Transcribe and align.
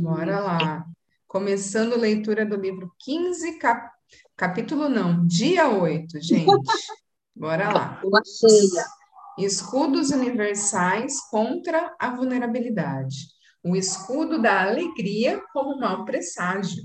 Bora 0.00 0.40
lá. 0.40 0.84
Começando 1.26 1.94
a 1.94 1.98
leitura 1.98 2.46
do 2.46 2.56
livro 2.56 2.94
15, 3.00 3.58
cap... 3.58 3.90
capítulo 4.36 4.88
não, 4.88 5.26
dia 5.26 5.68
8, 5.68 6.20
gente. 6.20 6.46
Bora 7.36 7.72
lá. 7.72 8.02
Escudos 9.36 10.10
universais 10.10 11.20
contra 11.28 11.94
a 11.98 12.14
vulnerabilidade. 12.14 13.16
O 13.64 13.74
escudo 13.74 14.40
da 14.40 14.62
alegria 14.62 15.42
como 15.52 15.80
mau 15.80 16.04
presságio. 16.04 16.84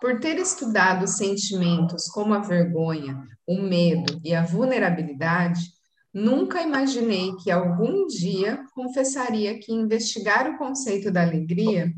Por 0.00 0.20
ter 0.20 0.38
estudado 0.38 1.08
sentimentos 1.08 2.06
como 2.06 2.32
a 2.32 2.38
vergonha, 2.38 3.26
o 3.44 3.60
medo 3.60 4.20
e 4.22 4.32
a 4.32 4.44
vulnerabilidade, 4.44 5.72
nunca 6.18 6.62
imaginei 6.62 7.34
que 7.36 7.50
algum 7.50 8.06
dia 8.06 8.64
confessaria 8.74 9.58
que 9.58 9.72
investigar 9.72 10.50
o 10.50 10.58
conceito 10.58 11.10
da 11.10 11.22
alegria 11.22 11.92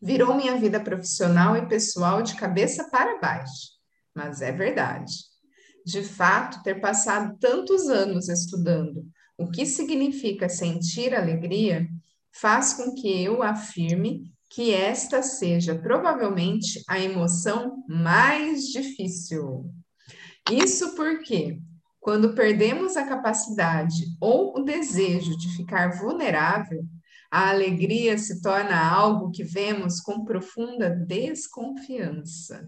virou 0.00 0.34
minha 0.34 0.56
vida 0.56 0.80
profissional 0.80 1.56
e 1.56 1.66
pessoal 1.66 2.22
de 2.22 2.36
cabeça 2.36 2.88
para 2.90 3.18
baixo. 3.18 3.72
Mas 4.14 4.40
é 4.42 4.52
verdade. 4.52 5.12
De 5.84 6.02
fato, 6.02 6.62
ter 6.62 6.80
passado 6.80 7.36
tantos 7.38 7.88
anos 7.88 8.28
estudando 8.28 9.06
o 9.38 9.48
que 9.48 9.64
significa 9.64 10.48
sentir 10.48 11.14
alegria 11.14 11.88
faz 12.32 12.74
com 12.74 12.92
que 12.92 13.22
eu 13.22 13.42
afirme 13.42 14.32
que 14.50 14.72
esta 14.72 15.22
seja 15.22 15.78
provavelmente 15.78 16.82
a 16.88 16.98
emoção 16.98 17.84
mais 17.88 18.64
difícil. 18.64 19.72
Isso 20.50 20.94
porque, 20.96 21.60
quando 22.08 22.32
perdemos 22.32 22.96
a 22.96 23.04
capacidade 23.04 24.16
ou 24.18 24.58
o 24.58 24.64
desejo 24.64 25.36
de 25.36 25.54
ficar 25.54 25.98
vulnerável, 25.98 26.82
a 27.30 27.50
alegria 27.50 28.16
se 28.16 28.40
torna 28.40 28.82
algo 28.82 29.30
que 29.30 29.44
vemos 29.44 30.00
com 30.00 30.24
profunda 30.24 30.88
desconfiança. 30.88 32.66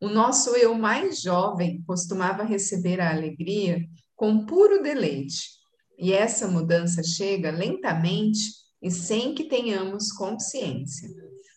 O 0.00 0.08
nosso 0.08 0.56
eu 0.56 0.74
mais 0.74 1.22
jovem 1.22 1.84
costumava 1.86 2.42
receber 2.42 3.00
a 3.00 3.12
alegria 3.12 3.78
com 4.16 4.44
puro 4.44 4.82
deleite, 4.82 5.48
e 5.96 6.12
essa 6.12 6.48
mudança 6.48 7.04
chega 7.04 7.52
lentamente 7.52 8.40
e 8.82 8.90
sem 8.90 9.36
que 9.36 9.44
tenhamos 9.44 10.10
consciência. 10.10 11.08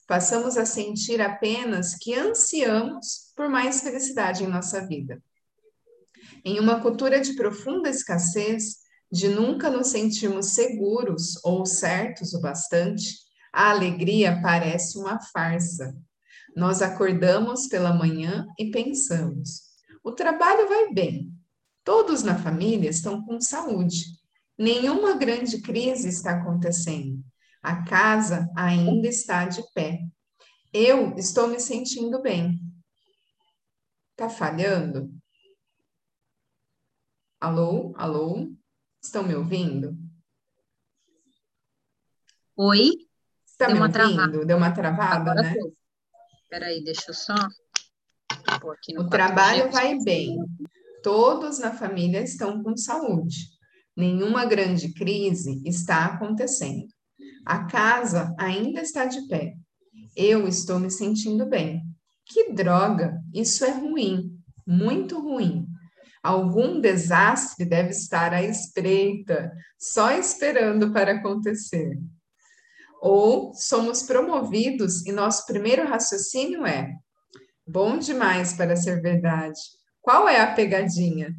Passamos 0.07 0.55
a 0.55 0.67
sentir 0.67 1.19
apenas 1.19 1.95
que 1.95 2.13
ansiamos 2.13 3.33
por 3.35 3.49
mais 3.49 3.81
felicidade 3.81 4.43
em 4.43 4.47
nossa 4.47 4.85
vida. 4.85 5.19
Em 6.43 6.59
uma 6.59 6.79
cultura 6.81 7.19
de 7.19 7.33
profunda 7.33 7.89
escassez, 7.89 8.77
de 9.11 9.27
nunca 9.27 9.69
nos 9.69 9.87
sentirmos 9.87 10.47
seguros 10.47 11.43
ou 11.43 11.65
certos 11.65 12.33
o 12.33 12.41
bastante, 12.41 13.17
a 13.51 13.71
alegria 13.71 14.39
parece 14.41 14.97
uma 14.97 15.19
farsa. 15.19 15.95
Nós 16.55 16.81
acordamos 16.81 17.67
pela 17.67 17.93
manhã 17.93 18.45
e 18.57 18.71
pensamos: 18.71 19.63
o 20.03 20.11
trabalho 20.11 20.67
vai 20.67 20.93
bem, 20.93 21.33
todos 21.83 22.23
na 22.23 22.37
família 22.37 22.89
estão 22.89 23.23
com 23.23 23.41
saúde, 23.41 24.05
nenhuma 24.57 25.15
grande 25.15 25.61
crise 25.61 26.09
está 26.09 26.31
acontecendo, 26.31 27.23
a 27.61 27.83
casa 27.83 28.49
ainda 28.55 29.07
está 29.07 29.45
de 29.45 29.63
pé, 29.73 29.99
eu 30.71 31.15
estou 31.17 31.47
me 31.47 31.59
sentindo 31.59 32.21
bem. 32.21 32.59
Tá 34.15 34.29
falhando? 34.29 35.18
Alô? 37.39 37.93
Alô? 37.95 38.51
Estão 39.01 39.23
me 39.23 39.33
ouvindo? 39.35 39.97
Oi? 42.57 42.91
Está 43.45 43.67
Deu 43.67 43.75
me 43.75 43.81
uma 43.81 43.87
ouvindo? 43.87 43.93
travada. 43.93 44.45
Deu 44.45 44.57
uma 44.57 44.71
travada, 44.71 45.15
Agora 45.31 45.41
né? 45.41 45.53
foi. 45.53 45.73
Peraí, 46.49 46.83
deixa 46.83 47.05
eu 47.09 47.13
só 47.13 47.33
O 47.33 49.05
4G. 49.05 49.09
trabalho 49.09 49.71
vai 49.71 49.97
bem. 49.99 50.37
Todos 51.01 51.59
na 51.59 51.71
família 51.73 52.21
estão 52.21 52.61
com 52.61 52.75
saúde. 52.75 53.47
Nenhuma 53.95 54.45
grande 54.45 54.93
crise 54.93 55.61
está 55.65 56.05
acontecendo. 56.05 56.87
A 57.45 57.65
casa 57.65 58.35
ainda 58.37 58.81
está 58.81 59.05
de 59.05 59.27
pé. 59.27 59.55
Eu 60.15 60.47
estou 60.47 60.79
me 60.79 60.91
sentindo 60.91 61.45
bem. 61.45 61.81
Que 62.25 62.51
droga! 62.51 63.21
Isso 63.33 63.63
é 63.63 63.71
ruim, 63.71 64.37
muito 64.67 65.19
ruim. 65.19 65.67
Algum 66.21 66.81
desastre 66.81 67.65
deve 67.65 67.91
estar 67.91 68.33
à 68.33 68.43
espreita, 68.43 69.51
só 69.77 70.11
esperando 70.11 70.91
para 70.91 71.13
acontecer. 71.13 71.97
Ou 73.01 73.53
somos 73.53 74.03
promovidos 74.03 75.05
e 75.05 75.11
nosso 75.11 75.45
primeiro 75.45 75.87
raciocínio 75.87 76.65
é: 76.65 76.93
bom 77.65 77.97
demais 77.97 78.53
para 78.53 78.75
ser 78.75 79.01
verdade. 79.01 79.59
Qual 80.01 80.27
é 80.27 80.41
a 80.41 80.53
pegadinha? 80.53 81.33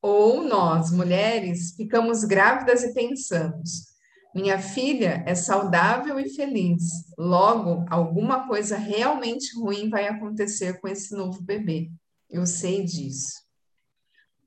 Ou 0.00 0.42
nós, 0.42 0.90
mulheres, 0.90 1.74
ficamos 1.76 2.24
grávidas 2.24 2.82
e 2.82 2.94
pensamos: 2.94 3.90
minha 4.34 4.58
filha 4.58 5.22
é 5.26 5.34
saudável 5.34 6.18
e 6.18 6.30
feliz, 6.30 6.84
logo 7.18 7.84
alguma 7.90 8.46
coisa 8.46 8.76
realmente 8.76 9.54
ruim 9.58 9.90
vai 9.90 10.06
acontecer 10.06 10.80
com 10.80 10.88
esse 10.88 11.14
novo 11.14 11.42
bebê. 11.42 11.90
Eu 12.30 12.46
sei 12.46 12.84
disso. 12.84 13.49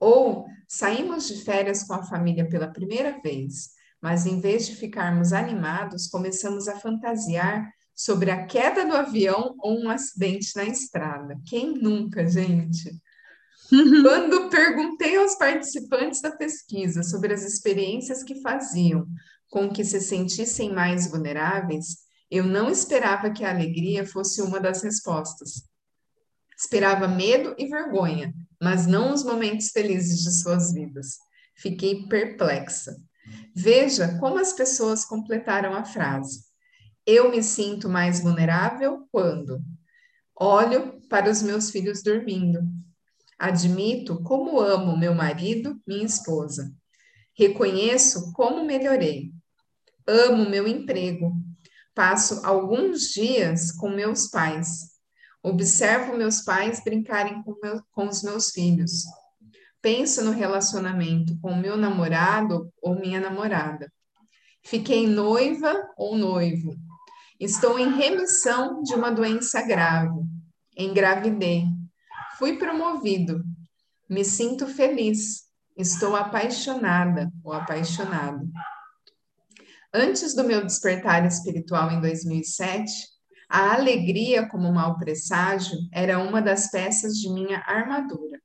Ou 0.04 0.46
saímos 0.68 1.30
de 1.30 1.46
férias 1.46 1.84
com 1.84 1.94
a 1.94 2.04
família 2.04 2.46
pela 2.50 2.68
primeira 2.68 3.22
vez, 3.22 3.70
mas 4.02 4.26
em 4.26 4.38
vez 4.42 4.68
de 4.68 4.76
ficarmos 4.76 5.32
animados, 5.32 6.08
começamos 6.08 6.68
a 6.68 6.76
fantasiar 6.76 7.72
sobre 7.96 8.30
a 8.30 8.46
queda 8.46 8.86
do 8.86 8.98
avião 8.98 9.56
ou 9.60 9.80
um 9.80 9.90
acidente 9.90 10.58
na 10.58 10.66
estrada. 10.66 11.40
Quem 11.46 11.76
nunca, 11.76 12.28
gente? 12.28 12.92
Quando 13.72 14.50
perguntei 14.50 15.16
aos 15.16 15.36
participantes 15.36 16.22
da 16.22 16.32
pesquisa 16.32 17.02
sobre 17.02 17.34
as 17.34 17.44
experiências 17.44 18.24
que 18.24 18.42
faziam 18.42 19.08
com 19.50 19.70
que 19.70 19.86
se 19.86 20.02
sentissem 20.02 20.74
mais 20.74 21.10
vulneráveis, 21.10 22.00
eu 22.30 22.44
não 22.44 22.70
esperava 22.70 23.30
que 23.30 23.46
a 23.46 23.52
alegria 23.52 24.06
fosse 24.06 24.42
uma 24.42 24.60
das 24.60 24.84
respostas. 24.84 25.64
Esperava 26.58 27.08
medo 27.08 27.56
e 27.58 27.68
vergonha, 27.68 28.34
mas 28.62 28.86
não 28.88 29.14
os 29.14 29.24
momentos 29.24 29.70
felizes 29.70 30.22
de 30.24 30.32
suas 30.42 30.74
vidas. 30.74 31.18
Fiquei 31.56 32.08
perplexa. 32.08 32.96
Veja 33.56 34.18
como 34.20 34.38
as 34.38 34.54
pessoas 34.54 35.06
completaram 35.06 35.74
a 35.74 35.86
frase. 35.86 36.44
Eu 37.06 37.30
me 37.30 37.44
sinto 37.44 37.90
mais 37.90 38.22
vulnerável 38.22 39.08
quando 39.12 39.62
olho 40.36 41.02
para 41.10 41.30
os 41.30 41.42
meus 41.42 41.70
filhos 41.70 42.02
dormindo. 42.02 42.62
Admito 43.38 44.22
como 44.24 44.60
amo 44.60 44.98
meu 44.98 45.14
marido, 45.14 45.80
minha 45.86 46.06
esposa. 46.06 46.74
Reconheço 47.38 48.32
como 48.34 48.64
melhorei. 48.64 49.32
Amo 50.08 50.50
meu 50.50 50.68
emprego. 50.68 51.34
Passo 51.94 52.46
alguns 52.46 53.10
dias 53.10 53.72
com 53.72 53.90
meus 53.90 54.28
pais. 54.28 54.93
Observo 55.44 56.16
meus 56.16 56.42
pais 56.42 56.82
brincarem 56.82 57.44
com, 57.44 57.54
meu, 57.62 57.84
com 57.92 58.08
os 58.08 58.24
meus 58.24 58.52
filhos. 58.52 59.04
Penso 59.82 60.24
no 60.24 60.32
relacionamento 60.32 61.38
com 61.42 61.54
meu 61.54 61.76
namorado 61.76 62.72
ou 62.82 62.96
minha 62.96 63.20
namorada. 63.20 63.92
Fiquei 64.64 65.06
noiva 65.06 65.76
ou 65.98 66.18
noivo. 66.18 66.74
Estou 67.38 67.78
em 67.78 67.94
remissão 67.94 68.82
de 68.82 68.94
uma 68.94 69.12
doença 69.12 69.62
grave. 69.62 70.22
Engravidei. 70.78 71.66
Fui 72.40 72.58
promovido. 72.58 73.44
Me 74.10 74.24
sinto 74.24 74.66
feliz. 74.66 75.44
Estou 75.76 76.16
apaixonada 76.16 77.30
ou 77.44 77.52
apaixonado. 77.52 78.48
Antes 79.94 80.34
do 80.34 80.46
meu 80.46 80.66
despertar 80.66 81.26
espiritual 81.26 81.92
em 81.92 82.00
2007, 82.00 83.13
a 83.50 83.74
alegria 83.74 84.48
como 84.48 84.72
mau 84.72 84.98
presságio 84.98 85.78
era 85.92 86.20
uma 86.20 86.42
das 86.42 86.70
peças 86.72 87.14
de 87.16 87.30
minha 87.30 87.60
armadura. 87.66 88.40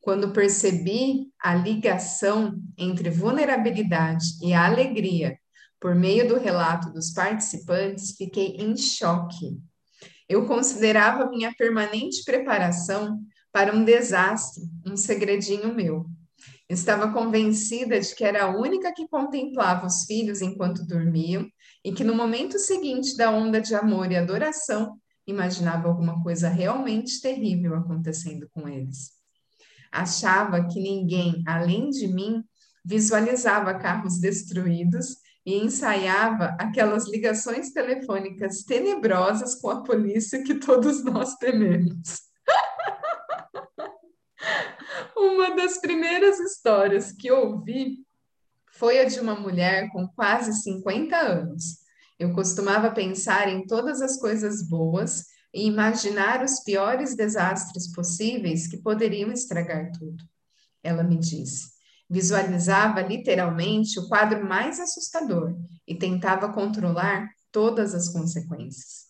Quando 0.00 0.32
percebi 0.32 1.32
a 1.40 1.54
ligação 1.54 2.60
entre 2.76 3.10
vulnerabilidade 3.10 4.26
e 4.42 4.52
alegria 4.52 5.38
por 5.80 5.94
meio 5.94 6.28
do 6.28 6.38
relato 6.38 6.92
dos 6.92 7.12
participantes, 7.12 8.14
fiquei 8.16 8.56
em 8.58 8.76
choque. 8.76 9.58
Eu 10.28 10.46
considerava 10.46 11.28
minha 11.30 11.54
permanente 11.54 12.24
preparação 12.24 13.18
para 13.52 13.74
um 13.74 13.84
desastre, 13.84 14.64
um 14.86 14.96
segredinho 14.96 15.74
meu. 15.74 16.06
Estava 16.68 17.12
convencida 17.12 18.00
de 18.00 18.14
que 18.14 18.24
era 18.24 18.44
a 18.44 18.56
única 18.56 18.92
que 18.92 19.06
contemplava 19.08 19.86
os 19.86 20.04
filhos 20.04 20.40
enquanto 20.40 20.86
dormiam 20.86 21.46
e 21.84 21.92
que 21.92 22.02
no 22.02 22.14
momento 22.14 22.58
seguinte 22.58 23.16
da 23.16 23.30
onda 23.30 23.60
de 23.60 23.74
amor 23.74 24.10
e 24.10 24.16
adoração, 24.16 24.98
imaginava 25.26 25.88
alguma 25.88 26.22
coisa 26.22 26.48
realmente 26.48 27.20
terrível 27.20 27.74
acontecendo 27.74 28.48
com 28.50 28.68
eles. 28.68 29.12
Achava 29.92 30.66
que 30.66 30.80
ninguém, 30.80 31.42
além 31.46 31.90
de 31.90 32.08
mim, 32.08 32.42
visualizava 32.84 33.74
carros 33.74 34.18
destruídos 34.18 35.18
e 35.46 35.56
ensaiava 35.56 36.56
aquelas 36.58 37.06
ligações 37.06 37.70
telefônicas 37.70 38.64
tenebrosas 38.64 39.54
com 39.54 39.70
a 39.70 39.82
polícia 39.82 40.42
que 40.42 40.54
todos 40.54 41.04
nós 41.04 41.36
tememos. 41.36 42.22
Uma 45.16 45.54
das 45.54 45.78
primeiras 45.78 46.40
histórias 46.40 47.12
que 47.12 47.30
ouvi 47.30 48.03
foi 48.78 48.98
a 48.98 49.04
de 49.04 49.20
uma 49.20 49.34
mulher 49.34 49.88
com 49.90 50.06
quase 50.08 50.52
50 50.62 51.16
anos. 51.16 51.78
Eu 52.18 52.32
costumava 52.32 52.90
pensar 52.90 53.48
em 53.48 53.66
todas 53.66 54.00
as 54.02 54.18
coisas 54.18 54.68
boas 54.68 55.24
e 55.52 55.66
imaginar 55.66 56.42
os 56.42 56.60
piores 56.60 57.14
desastres 57.14 57.92
possíveis 57.92 58.66
que 58.66 58.78
poderiam 58.78 59.30
estragar 59.30 59.90
tudo. 59.92 60.24
Ela 60.82 61.04
me 61.04 61.16
disse. 61.16 61.72
Visualizava 62.10 63.00
literalmente 63.00 63.98
o 63.98 64.08
quadro 64.08 64.44
mais 64.44 64.78
assustador 64.80 65.56
e 65.86 65.94
tentava 65.94 66.52
controlar 66.52 67.28
todas 67.52 67.94
as 67.94 68.08
consequências. 68.08 69.04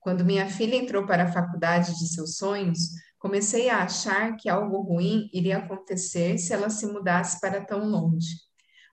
Quando 0.00 0.24
minha 0.24 0.48
filha 0.48 0.76
entrou 0.76 1.06
para 1.06 1.24
a 1.24 1.32
faculdade 1.32 1.96
de 1.98 2.08
seus 2.08 2.36
sonhos, 2.36 2.90
comecei 3.18 3.70
a 3.70 3.84
achar 3.84 4.36
que 4.36 4.48
algo 4.48 4.82
ruim 4.82 5.30
iria 5.32 5.58
acontecer 5.58 6.36
se 6.36 6.52
ela 6.52 6.68
se 6.68 6.86
mudasse 6.86 7.40
para 7.40 7.64
tão 7.64 7.88
longe. 7.88 8.44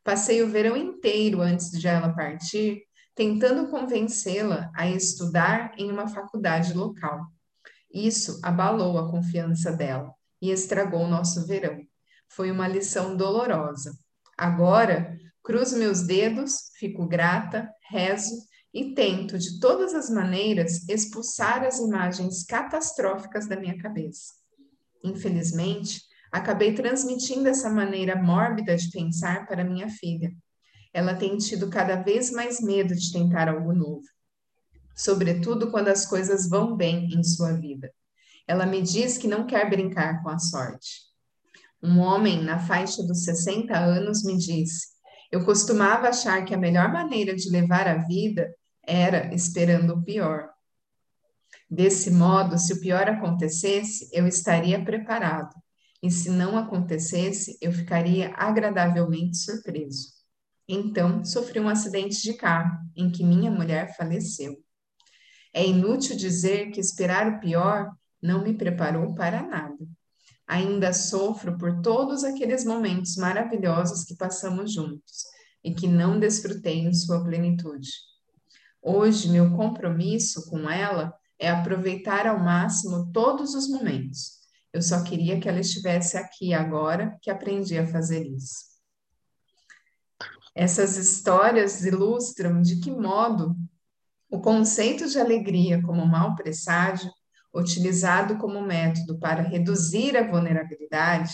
Passei 0.03 0.41
o 0.41 0.49
verão 0.49 0.75
inteiro 0.75 1.41
antes 1.41 1.69
de 1.71 1.87
ela 1.87 2.13
partir, 2.13 2.83
tentando 3.15 3.69
convencê-la 3.69 4.71
a 4.75 4.89
estudar 4.89 5.73
em 5.77 5.91
uma 5.91 6.07
faculdade 6.07 6.73
local. 6.73 7.27
Isso 7.93 8.39
abalou 8.43 8.97
a 8.97 9.11
confiança 9.11 9.71
dela 9.71 10.13
e 10.41 10.49
estragou 10.49 11.07
nosso 11.07 11.45
verão. 11.45 11.79
Foi 12.29 12.49
uma 12.49 12.67
lição 12.67 13.15
dolorosa. 13.15 13.93
Agora, 14.37 15.15
cruzo 15.43 15.77
meus 15.77 16.01
dedos, 16.01 16.71
fico 16.79 17.05
grata, 17.05 17.69
rezo 17.89 18.35
e 18.73 18.95
tento, 18.95 19.37
de 19.37 19.59
todas 19.59 19.93
as 19.93 20.09
maneiras, 20.09 20.87
expulsar 20.87 21.63
as 21.63 21.77
imagens 21.79 22.43
catastróficas 22.43 23.47
da 23.47 23.57
minha 23.57 23.77
cabeça. 23.77 24.33
Infelizmente, 25.03 26.01
acabei 26.31 26.73
transmitindo 26.73 27.49
essa 27.49 27.69
maneira 27.69 28.15
mórbida 28.15 28.75
de 28.75 28.89
pensar 28.89 29.45
para 29.45 29.63
minha 29.63 29.89
filha. 29.89 30.31
Ela 30.93 31.13
tem 31.13 31.37
tido 31.37 31.69
cada 31.69 31.95
vez 31.95 32.31
mais 32.31 32.61
medo 32.61 32.95
de 32.95 33.11
tentar 33.11 33.49
algo 33.49 33.73
novo, 33.73 34.05
sobretudo 34.95 35.69
quando 35.71 35.89
as 35.89 36.05
coisas 36.05 36.49
vão 36.49 36.75
bem 36.75 37.09
em 37.13 37.23
sua 37.23 37.53
vida. 37.53 37.91
Ela 38.47 38.65
me 38.65 38.81
diz 38.81 39.17
que 39.17 39.27
não 39.27 39.45
quer 39.45 39.69
brincar 39.69 40.21
com 40.23 40.29
a 40.29 40.39
sorte. 40.39 41.11
Um 41.83 41.99
homem 41.99 42.43
na 42.43 42.59
faixa 42.59 43.01
dos 43.03 43.23
60 43.23 43.77
anos 43.77 44.23
me 44.23 44.37
disse: 44.37 44.87
Eu 45.31 45.43
costumava 45.45 46.09
achar 46.09 46.43
que 46.45 46.53
a 46.53 46.57
melhor 46.57 46.91
maneira 46.91 47.35
de 47.35 47.49
levar 47.49 47.87
a 47.87 48.05
vida 48.05 48.53
era 48.83 49.33
esperando 49.33 49.93
o 49.93 50.03
pior. 50.03 50.49
Desse 51.69 52.11
modo, 52.11 52.57
se 52.57 52.73
o 52.73 52.81
pior 52.81 53.07
acontecesse, 53.07 54.09
eu 54.11 54.27
estaria 54.27 54.83
preparado, 54.83 55.55
e 56.01 56.09
se 56.09 56.29
não 56.29 56.57
acontecesse, 56.57 57.57
eu 57.61 57.71
ficaria 57.71 58.33
agradavelmente 58.35 59.37
surpreso. 59.37 60.09
Então, 60.67 61.23
sofri 61.23 61.59
um 61.59 61.69
acidente 61.69 62.21
de 62.21 62.33
carro 62.33 62.79
em 62.95 63.11
que 63.11 63.23
minha 63.23 63.51
mulher 63.51 63.95
faleceu. 63.95 64.55
É 65.53 65.65
inútil 65.65 66.15
dizer 66.15 66.71
que 66.71 66.79
esperar 66.79 67.27
o 67.27 67.39
pior 67.39 67.91
não 68.21 68.43
me 68.43 68.53
preparou 68.53 69.13
para 69.13 69.43
nada. 69.43 69.77
Ainda 70.47 70.93
sofro 70.93 71.57
por 71.57 71.81
todos 71.81 72.23
aqueles 72.23 72.65
momentos 72.65 73.15
maravilhosos 73.15 74.03
que 74.03 74.15
passamos 74.15 74.73
juntos 74.73 75.23
e 75.63 75.73
que 75.73 75.87
não 75.87 76.19
desfrutei 76.19 76.79
em 76.79 76.93
sua 76.93 77.23
plenitude. 77.23 77.89
Hoje, 78.81 79.29
meu 79.29 79.51
compromisso 79.55 80.49
com 80.49 80.69
ela 80.69 81.13
é 81.37 81.49
aproveitar 81.49 82.25
ao 82.25 82.39
máximo 82.39 83.11
todos 83.11 83.53
os 83.53 83.69
momentos. 83.69 84.40
Eu 84.73 84.81
só 84.81 85.03
queria 85.03 85.39
que 85.39 85.49
ela 85.49 85.59
estivesse 85.59 86.17
aqui 86.17 86.53
agora 86.53 87.17
que 87.21 87.29
aprendi 87.29 87.77
a 87.77 87.87
fazer 87.87 88.25
isso. 88.25 88.71
Essas 90.55 90.97
histórias 90.97 91.85
ilustram 91.85 92.61
de 92.61 92.79
que 92.79 92.91
modo 92.91 93.55
o 94.29 94.39
conceito 94.39 95.07
de 95.07 95.19
alegria 95.19 95.81
como 95.81 96.05
mau 96.05 96.35
presságio 96.35 97.11
utilizado 97.53 98.37
como 98.37 98.61
método 98.61 99.19
para 99.19 99.41
reduzir 99.41 100.15
a 100.15 100.29
vulnerabilidade, 100.29 101.33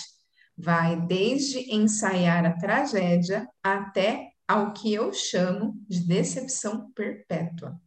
vai 0.57 0.99
desde 0.99 1.73
ensaiar 1.73 2.43
a 2.45 2.57
tragédia 2.57 3.47
até 3.61 4.31
ao 4.47 4.73
que 4.73 4.93
eu 4.93 5.13
chamo 5.13 5.75
de 5.87 5.99
decepção 5.99 6.91
perpétua. 6.91 7.79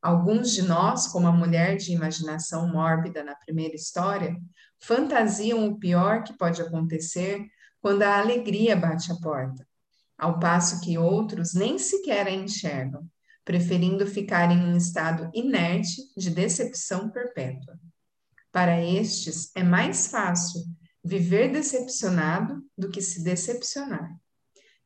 Alguns 0.00 0.52
de 0.52 0.62
nós, 0.62 1.08
como 1.08 1.26
a 1.26 1.32
mulher 1.32 1.76
de 1.76 1.92
imaginação 1.92 2.68
mórbida 2.72 3.24
na 3.24 3.34
primeira 3.34 3.74
história, 3.74 4.36
fantasiam 4.80 5.68
o 5.68 5.78
pior 5.78 6.22
que 6.22 6.36
pode 6.36 6.62
acontecer 6.62 7.44
quando 7.80 8.02
a 8.02 8.18
alegria 8.18 8.76
bate 8.76 9.10
a 9.10 9.16
porta, 9.16 9.66
ao 10.16 10.38
passo 10.38 10.80
que 10.80 10.96
outros 10.96 11.54
nem 11.54 11.78
sequer 11.78 12.26
a 12.26 12.30
enxergam 12.30 13.08
preferindo 13.48 14.06
ficar 14.06 14.50
em 14.50 14.62
um 14.62 14.76
estado 14.76 15.30
inerte 15.32 16.02
de 16.14 16.28
decepção 16.28 17.08
perpétua. 17.08 17.80
Para 18.52 18.78
estes, 18.84 19.50
é 19.56 19.62
mais 19.62 20.08
fácil 20.08 20.60
viver 21.02 21.50
decepcionado 21.50 22.62
do 22.76 22.90
que 22.90 23.00
se 23.00 23.24
decepcionar. 23.24 24.14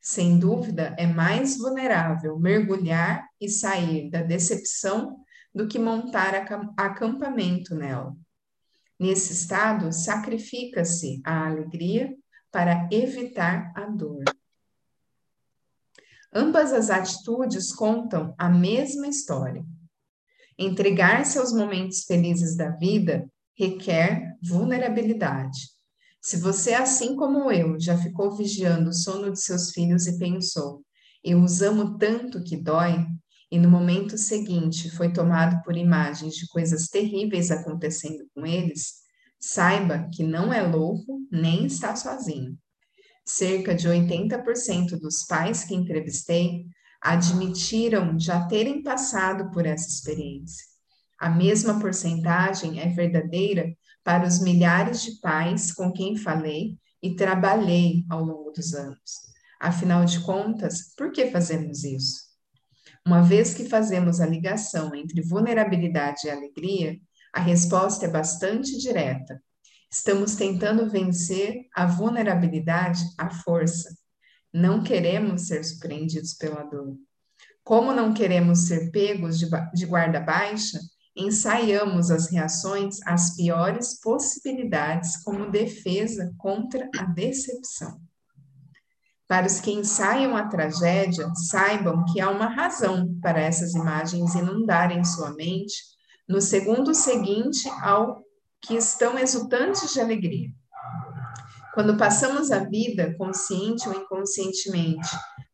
Sem 0.00 0.38
dúvida, 0.38 0.94
é 0.96 1.08
mais 1.08 1.58
vulnerável 1.58 2.38
mergulhar 2.38 3.28
e 3.42 3.48
sair 3.48 4.08
da 4.10 4.22
decepção 4.22 5.18
do 5.54 5.66
que 5.66 5.78
montar 5.78 6.34
acampamento 6.76 7.74
nela. 7.74 8.16
Nesse 8.98 9.32
estado, 9.32 9.92
sacrifica-se 9.92 11.20
a 11.24 11.46
alegria 11.46 12.16
para 12.50 12.88
evitar 12.90 13.72
a 13.74 13.86
dor. 13.86 14.24
Ambas 16.32 16.72
as 16.72 16.88
atitudes 16.88 17.72
contam 17.72 18.34
a 18.38 18.48
mesma 18.48 19.06
história. 19.06 19.64
Entregar-se 20.58 21.38
aos 21.38 21.52
momentos 21.52 22.04
felizes 22.04 22.56
da 22.56 22.70
vida 22.70 23.28
requer 23.54 24.36
vulnerabilidade. 24.42 25.72
Se 26.20 26.36
você, 26.36 26.72
assim 26.72 27.16
como 27.16 27.50
eu, 27.50 27.78
já 27.80 27.98
ficou 27.98 28.36
vigiando 28.36 28.90
o 28.90 28.94
sono 28.94 29.32
de 29.32 29.40
seus 29.40 29.72
filhos 29.72 30.06
e 30.06 30.18
pensou, 30.18 30.84
eu 31.24 31.42
os 31.42 31.60
amo 31.60 31.98
tanto 31.98 32.42
que 32.42 32.56
dói, 32.56 33.04
e 33.52 33.58
no 33.58 33.68
momento 33.68 34.16
seguinte 34.16 34.90
foi 34.90 35.12
tomado 35.12 35.62
por 35.62 35.76
imagens 35.76 36.36
de 36.36 36.48
coisas 36.48 36.88
terríveis 36.88 37.50
acontecendo 37.50 38.24
com 38.34 38.46
eles, 38.46 39.02
saiba 39.38 40.08
que 40.10 40.24
não 40.24 40.50
é 40.50 40.62
louco 40.62 41.20
nem 41.30 41.66
está 41.66 41.94
sozinho. 41.94 42.56
Cerca 43.26 43.74
de 43.74 43.86
80% 43.86 44.98
dos 44.98 45.26
pais 45.26 45.64
que 45.64 45.74
entrevistei 45.74 46.64
admitiram 46.98 48.18
já 48.18 48.42
terem 48.46 48.82
passado 48.82 49.50
por 49.50 49.66
essa 49.66 49.86
experiência. 49.86 50.64
A 51.20 51.28
mesma 51.28 51.78
porcentagem 51.78 52.80
é 52.80 52.88
verdadeira 52.88 53.70
para 54.02 54.26
os 54.26 54.40
milhares 54.40 55.02
de 55.02 55.20
pais 55.20 55.74
com 55.74 55.92
quem 55.92 56.16
falei 56.16 56.78
e 57.02 57.14
trabalhei 57.14 58.02
ao 58.08 58.24
longo 58.24 58.50
dos 58.50 58.72
anos. 58.72 59.30
Afinal 59.60 60.06
de 60.06 60.20
contas, 60.20 60.94
por 60.96 61.12
que 61.12 61.30
fazemos 61.30 61.84
isso? 61.84 62.31
Uma 63.06 63.20
vez 63.20 63.52
que 63.52 63.68
fazemos 63.68 64.20
a 64.20 64.26
ligação 64.26 64.94
entre 64.94 65.22
vulnerabilidade 65.22 66.26
e 66.26 66.30
alegria, 66.30 66.96
a 67.34 67.40
resposta 67.40 68.06
é 68.06 68.08
bastante 68.08 68.78
direta. 68.78 69.42
Estamos 69.90 70.36
tentando 70.36 70.88
vencer 70.88 71.66
a 71.74 71.84
vulnerabilidade 71.84 73.02
à 73.18 73.28
força. 73.28 73.92
Não 74.52 74.82
queremos 74.82 75.48
ser 75.48 75.64
surpreendidos 75.64 76.34
pela 76.34 76.62
dor. 76.62 76.96
Como 77.64 77.92
não 77.92 78.14
queremos 78.14 78.66
ser 78.66 78.90
pegos 78.90 79.38
de, 79.38 79.46
de 79.74 79.86
guarda 79.86 80.20
baixa, 80.20 80.78
ensaiamos 81.16 82.10
as 82.10 82.30
reações 82.30 82.98
às 83.04 83.34
piores 83.36 84.00
possibilidades 84.00 85.16
como 85.24 85.50
defesa 85.50 86.32
contra 86.38 86.88
a 86.96 87.04
decepção. 87.04 88.00
Para 89.32 89.46
os 89.46 89.60
que 89.60 89.72
ensaiam 89.72 90.36
a 90.36 90.46
tragédia, 90.46 91.26
saibam 91.34 92.04
que 92.04 92.20
há 92.20 92.28
uma 92.28 92.48
razão 92.48 93.18
para 93.22 93.40
essas 93.40 93.72
imagens 93.72 94.34
inundarem 94.34 95.02
sua 95.06 95.30
mente 95.30 95.72
no 96.28 96.38
segundo 96.38 96.94
seguinte 96.94 97.66
ao 97.80 98.22
que 98.60 98.74
estão 98.74 99.18
exultantes 99.18 99.90
de 99.94 100.02
alegria. 100.02 100.50
Quando 101.72 101.96
passamos 101.96 102.50
a 102.50 102.58
vida, 102.58 103.14
consciente 103.16 103.88
ou 103.88 103.94
inconscientemente, 103.94 105.08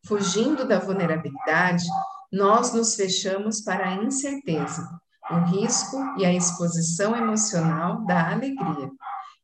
fugindo 0.05 0.67
da 0.67 0.81
vulnerabilidade, 0.81 1.85
nós 2.33 2.73
nos 2.73 2.97
fechamos 2.97 3.61
para 3.61 3.91
a 3.91 3.95
incerteza, 3.95 4.89
o 5.31 5.37
risco 5.53 5.97
e 6.19 6.27
a 6.27 6.35
exposição 6.35 7.15
emocional 7.15 8.05
da 8.07 8.33
alegria. 8.33 8.91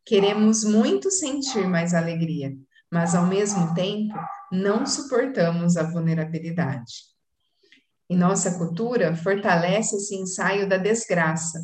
Queremos 0.04 0.64
muito 0.64 1.08
sentir 1.08 1.68
mais 1.68 1.94
alegria, 1.94 2.52
mas 2.94 3.12
ao 3.12 3.26
mesmo 3.26 3.74
tempo 3.74 4.14
não 4.52 4.86
suportamos 4.86 5.76
a 5.76 5.82
vulnerabilidade. 5.82 6.92
Em 8.08 8.16
nossa 8.16 8.56
cultura, 8.56 9.16
fortalece 9.16 9.96
esse 9.96 10.14
ensaio 10.14 10.68
da 10.68 10.76
desgraça. 10.76 11.58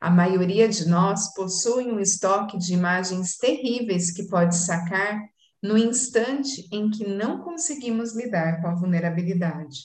A 0.00 0.08
maioria 0.08 0.68
de 0.68 0.88
nós 0.88 1.34
possui 1.34 1.90
um 1.90 1.98
estoque 1.98 2.56
de 2.56 2.72
imagens 2.72 3.36
terríveis 3.36 4.12
que 4.12 4.28
pode 4.28 4.54
sacar 4.54 5.20
no 5.60 5.76
instante 5.76 6.68
em 6.70 6.88
que 6.88 7.04
não 7.04 7.40
conseguimos 7.40 8.14
lidar 8.14 8.62
com 8.62 8.68
a 8.68 8.74
vulnerabilidade. 8.76 9.80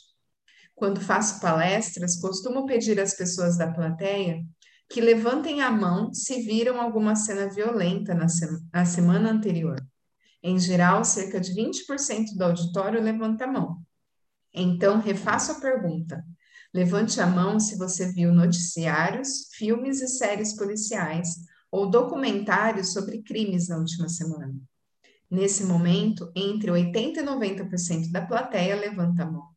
Quando 0.76 1.02
faço 1.02 1.42
palestras, 1.42 2.22
costumo 2.22 2.68
pedir 2.68 3.00
às 3.00 3.16
pessoas 3.16 3.58
da 3.58 3.72
plateia 3.72 4.40
que 4.88 5.02
levantem 5.02 5.64
a 5.64 5.72
mão 5.72 6.14
se 6.14 6.44
viram 6.44 6.80
alguma 6.80 7.16
cena 7.16 7.50
violenta 7.50 8.14
na, 8.14 8.28
na 8.72 8.86
semana 8.86 9.32
anterior. 9.32 9.78
Em 10.48 10.60
geral, 10.60 11.04
cerca 11.04 11.40
de 11.40 11.56
20% 11.56 12.36
do 12.38 12.44
auditório 12.44 13.02
levanta 13.02 13.46
a 13.46 13.52
mão. 13.52 13.82
Então, 14.54 15.00
refaço 15.00 15.54
a 15.54 15.60
pergunta. 15.60 16.24
Levante 16.72 17.20
a 17.20 17.26
mão 17.26 17.60
se 17.60 17.76
você 17.76 18.12
viu 18.12 18.32
noticiários, 18.32 19.50
filmes 19.54 20.04
e 20.04 20.08
séries 20.08 20.56
policiais 20.56 21.30
ou 21.72 21.90
documentários 21.90 22.94
sobre 22.94 23.24
crimes 23.24 23.70
na 23.70 23.78
última 23.78 24.08
semana. 24.08 24.54
Nesse 25.32 25.64
momento, 25.64 26.32
entre 26.36 26.70
80% 26.70 27.18
e 27.18 27.24
90% 27.24 28.12
da 28.12 28.24
plateia 28.24 28.76
levanta 28.76 29.24
a 29.24 29.32
mão. 29.32 29.48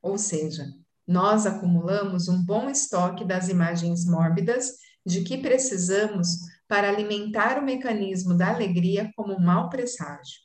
Ou 0.00 0.16
seja, 0.16 0.64
nós 1.06 1.44
acumulamos 1.44 2.26
um 2.26 2.42
bom 2.42 2.70
estoque 2.70 3.22
das 3.22 3.50
imagens 3.50 4.06
mórbidas 4.06 4.78
de 5.04 5.20
que 5.24 5.36
precisamos 5.36 6.38
para 6.68 6.88
alimentar 6.88 7.58
o 7.58 7.64
mecanismo 7.64 8.36
da 8.36 8.50
alegria 8.50 9.10
como 9.16 9.34
um 9.34 9.40
mau 9.40 9.70
presságio. 9.70 10.40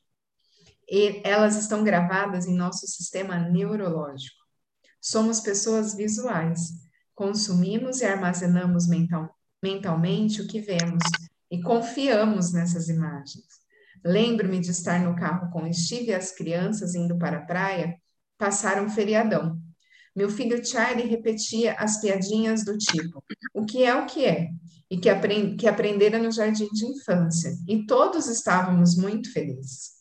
E 0.90 1.22
elas 1.24 1.56
estão 1.58 1.84
gravadas 1.84 2.48
em 2.48 2.56
nosso 2.56 2.88
sistema 2.88 3.38
neurológico. 3.38 4.38
Somos 5.02 5.42
pessoas 5.42 5.94
visuais. 5.94 6.70
Consumimos 7.14 8.02
e 8.02 8.06
armazenamos 8.06 8.88
mental, 8.88 9.30
mentalmente 9.62 10.42
o 10.42 10.48
que 10.48 10.60
vemos 10.60 11.04
e 11.52 11.62
confiamos 11.62 12.52
nessas 12.52 12.90
imagens. 12.90 13.46
Lembro-me 14.04 14.60
de 14.60 14.72
estar 14.72 15.00
no 15.00 15.16
carro 15.16 15.52
com 15.52 15.72
Steve 15.72 16.08
e 16.08 16.14
as 16.14 16.32
crianças 16.32 16.96
indo 16.96 17.18
para 17.18 17.38
a 17.38 17.46
praia, 17.46 17.96
passar 18.38 18.82
um 18.82 18.90
feriadão. 18.90 19.62
Meu 20.16 20.30
filho 20.30 20.66
Charlie 20.66 21.08
repetia 21.08 21.74
as 21.74 22.02
piadinhas 22.02 22.66
do 22.66 22.78
tipo: 22.78 23.24
o 23.54 23.66
que 23.66 23.84
é 23.84 23.96
o 23.96 24.06
que 24.06 24.26
é? 24.26 24.50
E 24.94 24.98
que, 25.00 25.10
aprend 25.10 25.56
que 25.56 25.68
aprendera 25.68 26.20
no 26.20 26.32
jardim 26.32 26.70
de 26.72 26.86
infância. 26.86 27.52
E 27.68 27.84
todos 27.88 28.28
estávamos 28.28 28.96
muito 28.96 29.34
felizes. 29.34 29.94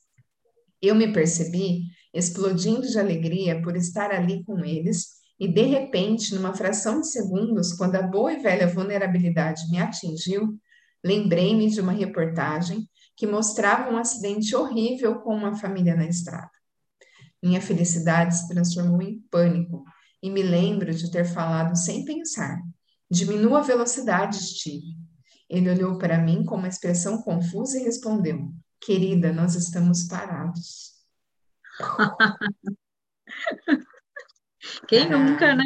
Eu 0.83 0.95
me 0.95 1.11
percebi 1.11 1.85
explodindo 2.13 2.87
de 2.87 2.99
alegria 2.99 3.63
por 3.63 3.75
estar 3.75 4.11
ali 4.11 4.45
com 4.45 4.63
eles, 4.63 5.13
e 5.41 5.49
de 5.49 5.63
repente, 5.63 6.35
numa 6.35 6.53
fração 6.53 7.01
de 7.01 7.09
segundos, 7.09 7.73
quando 7.73 7.97
a 7.97 8.03
boa 8.03 8.35
e 8.35 8.43
velha 8.43 8.67
vulnerabilidade 8.67 9.67
me 9.71 9.79
atingiu, 9.79 10.61
lembrei-me 11.03 11.71
de 11.71 11.81
uma 11.81 11.93
reportagem 11.93 12.87
que 13.17 13.27
mostrava 13.27 13.91
um 13.91 13.97
acidente 13.97 14.55
horrível 14.55 15.21
com 15.21 15.35
uma 15.35 15.57
família 15.57 15.97
na 15.97 16.07
estrada. 16.07 16.51
Minha 17.43 17.63
felicidade 17.63 18.37
se 18.37 18.47
transformou 18.47 19.01
em 19.01 19.21
pânico 19.31 19.85
e 20.23 20.29
me 20.29 20.43
lembro 20.43 20.93
de 20.93 21.11
ter 21.11 21.25
falado 21.25 21.77
sem 21.77 22.05
pensar: 22.05 22.61
diminua 23.13 23.59
a 23.59 23.63
velocidade, 23.63 24.37
Steve. 24.39 24.97
Ele 25.49 25.71
olhou 25.71 25.99
para 25.99 26.19
mim 26.19 26.45
com 26.45 26.57
uma 26.57 26.69
expressão 26.69 27.21
confusa 27.23 27.79
e 27.79 27.85
respondeu: 27.85 28.51
Querida, 28.81 29.33
nós 29.33 29.55
estamos 29.55 30.05
parados. 30.05 30.93
Quem 34.89 35.11
nunca, 35.11 35.55
né? 35.55 35.65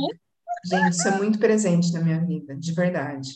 Gente, 0.65 0.91
isso 0.91 1.07
é 1.07 1.17
muito 1.17 1.39
presente 1.39 1.93
na 1.93 2.01
minha 2.01 2.25
vida, 2.25 2.57
de 2.57 2.73
verdade. 2.73 3.31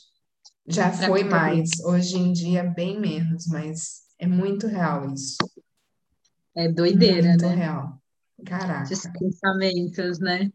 Já 0.67 0.91
foi 0.93 1.23
mais, 1.23 1.71
hoje 1.85 2.17
em 2.17 2.33
dia 2.33 2.65
bem 2.65 2.99
menos, 2.99 3.47
mas 3.47 4.03
é 4.19 4.27
muito 4.27 4.67
real 4.67 5.13
isso. 5.13 5.37
É 6.57 6.69
doideira, 6.69 7.29
muito 7.29 7.47
né? 7.47 7.55
real. 7.55 8.03
Caraca. 8.45 8.93
Esses 8.93 9.11
pensamentos, 9.13 10.19
né? 10.19 10.51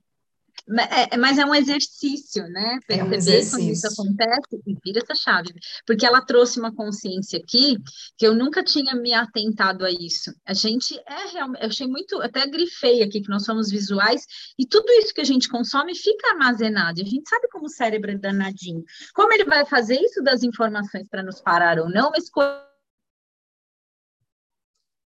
É, 0.68 1.14
é, 1.14 1.18
mas 1.18 1.38
é 1.38 1.46
um 1.46 1.54
exercício, 1.54 2.44
né? 2.50 2.80
É 2.90 3.04
um 3.04 3.10
Perceber 3.10 3.48
quando 3.50 3.70
isso 3.72 3.88
exercício. 3.88 3.90
acontece 3.92 4.64
e 4.66 4.76
vira 4.84 5.00
essa 5.04 5.14
chave. 5.14 5.54
Porque 5.86 6.06
ela 6.06 6.22
trouxe 6.22 6.60
uma 6.60 6.74
consciência 6.74 7.38
aqui 7.40 7.78
que 8.18 8.26
eu 8.26 8.34
nunca 8.34 8.64
tinha 8.64 8.96
me 8.96 9.14
atentado 9.14 9.86
a 9.86 9.92
isso. 9.92 10.34
A 10.46 10.54
gente 10.54 11.00
é 11.08 11.28
realmente, 11.32 11.62
eu 11.62 11.68
achei 11.68 11.88
muito, 11.88 12.20
até 12.22 12.48
grifei 12.48 13.04
aqui 13.04 13.22
que 13.22 13.30
nós 13.30 13.46
somos 13.46 13.70
visuais 13.70 14.26
e 14.58 14.66
tudo 14.66 14.92
isso 14.94 15.14
que 15.14 15.22
a 15.22 15.26
gente 15.26 15.48
consome 15.50 15.94
fica 15.96 16.30
armazenado. 16.32 17.00
A 17.00 17.06
gente 17.06 17.30
sabe 17.30 17.48
como 17.50 17.66
o 17.66 17.70
cérebro 17.70 18.12
é 18.12 18.18
danadinho. 18.18 18.84
Como 19.14 19.32
ele 19.34 19.46
vai 19.46 19.66
fazer 19.66 20.00
isso 20.00 20.24
das 20.24 20.42
informações 20.42 21.08
para 21.08 21.22
nos 21.22 21.42
parar 21.42 21.80
ou 21.80 21.90
não, 21.90 22.10
mas 22.10 22.30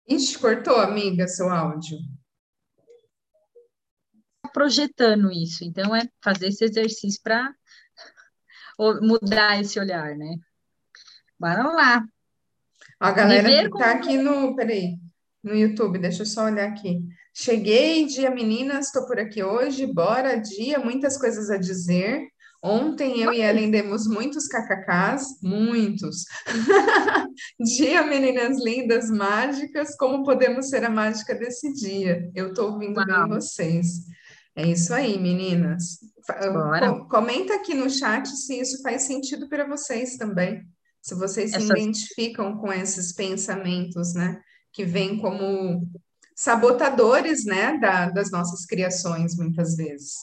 Ixi, 0.08 0.38
cortou, 0.38 0.76
amiga, 0.76 1.26
seu 1.26 1.50
áudio. 1.50 1.98
Projetando 4.58 5.30
isso. 5.30 5.62
Então 5.64 5.94
é 5.94 6.08
fazer 6.20 6.48
esse 6.48 6.64
exercício 6.64 7.20
para 7.22 7.54
mudar 9.00 9.60
esse 9.60 9.78
olhar, 9.78 10.16
né? 10.16 10.34
Bora 11.38 11.62
lá. 11.62 12.04
A 12.98 13.12
galera 13.12 13.46
Viver 13.48 13.62
tá 13.64 13.70
como- 13.70 13.84
aqui 13.84 14.18
no, 14.18 14.56
peraí, 14.56 14.96
no 15.44 15.54
YouTube, 15.54 16.00
deixa 16.00 16.22
eu 16.22 16.26
só 16.26 16.46
olhar 16.46 16.68
aqui. 16.68 17.00
Cheguei, 17.32 18.04
dia 18.06 18.32
meninas, 18.32 18.86
estou 18.86 19.06
por 19.06 19.20
aqui 19.20 19.44
hoje, 19.44 19.86
bora, 19.86 20.34
dia, 20.36 20.80
muitas 20.80 21.16
coisas 21.16 21.48
a 21.50 21.56
dizer. 21.56 22.26
Ontem 22.60 23.20
eu 23.20 23.32
e 23.32 23.40
Ellen 23.40 23.70
demos 23.70 24.08
muitos 24.08 24.48
kkks, 24.48 25.40
muitos. 25.40 26.24
Dia, 27.60 28.02
meninas 28.04 28.58
lindas, 28.60 29.08
mágicas, 29.10 29.94
como 29.96 30.24
podemos 30.24 30.68
ser 30.68 30.84
a 30.84 30.90
mágica 30.90 31.36
desse 31.36 31.72
dia? 31.72 32.28
Eu 32.34 32.48
estou 32.48 32.72
ouvindo 32.72 33.04
bem 33.04 33.28
vocês. 33.28 33.86
É 34.58 34.66
isso 34.66 34.92
aí, 34.92 35.18
meninas. 35.18 35.98
Fa- 36.26 36.50
Bora. 36.50 36.88
co- 36.92 37.08
Comenta 37.08 37.54
aqui 37.54 37.74
no 37.74 37.88
chat 37.88 38.26
se 38.28 38.58
isso 38.60 38.82
faz 38.82 39.02
sentido 39.02 39.48
para 39.48 39.64
vocês 39.68 40.16
também. 40.16 40.66
Se 41.00 41.14
vocês 41.14 41.50
se 41.50 41.56
Essas- 41.58 41.70
identificam 41.70 42.58
com 42.58 42.72
esses 42.72 43.12
pensamentos, 43.12 44.14
né? 44.14 44.40
Que 44.72 44.84
vêm 44.84 45.16
como 45.18 45.88
sabotadores, 46.34 47.44
né? 47.44 47.78
da- 47.78 48.10
das 48.10 48.30
nossas 48.32 48.66
criações, 48.66 49.36
muitas 49.36 49.76
vezes. 49.76 50.14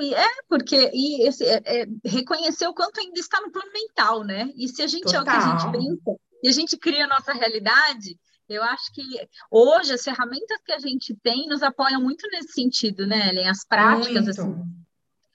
É, 0.00 0.24
porque 0.48 0.90
e 0.92 1.28
esse, 1.28 1.44
é, 1.44 1.62
é, 1.82 1.86
reconhecer 2.04 2.66
o 2.66 2.74
quanto 2.74 2.98
ainda 3.00 3.20
está 3.20 3.40
no 3.40 3.52
plano 3.52 3.70
mental, 3.72 4.24
né? 4.24 4.50
E 4.56 4.66
se 4.68 4.82
a 4.82 4.86
gente 4.86 5.14
é 5.14 5.20
o 5.20 5.24
que 5.24 5.30
a 5.30 5.40
gente 5.40 5.64
Total. 5.66 5.72
pensa 5.72 6.18
e 6.42 6.48
a 6.48 6.52
gente 6.52 6.76
cria 6.76 7.04
a 7.04 7.08
nossa 7.08 7.32
realidade, 7.32 8.18
eu 8.48 8.62
acho 8.62 8.92
que 8.92 9.02
hoje 9.50 9.92
as 9.92 10.02
ferramentas 10.02 10.58
que 10.64 10.72
a 10.72 10.78
gente 10.78 11.14
tem 11.22 11.46
nos 11.48 11.62
apoiam 11.62 12.00
muito 12.02 12.26
nesse 12.30 12.52
sentido, 12.52 13.06
né, 13.06 13.30
Ellen? 13.30 13.48
As 13.48 13.64
práticas, 13.66 14.24
Muito. 14.26 14.30
assim. 14.30 14.64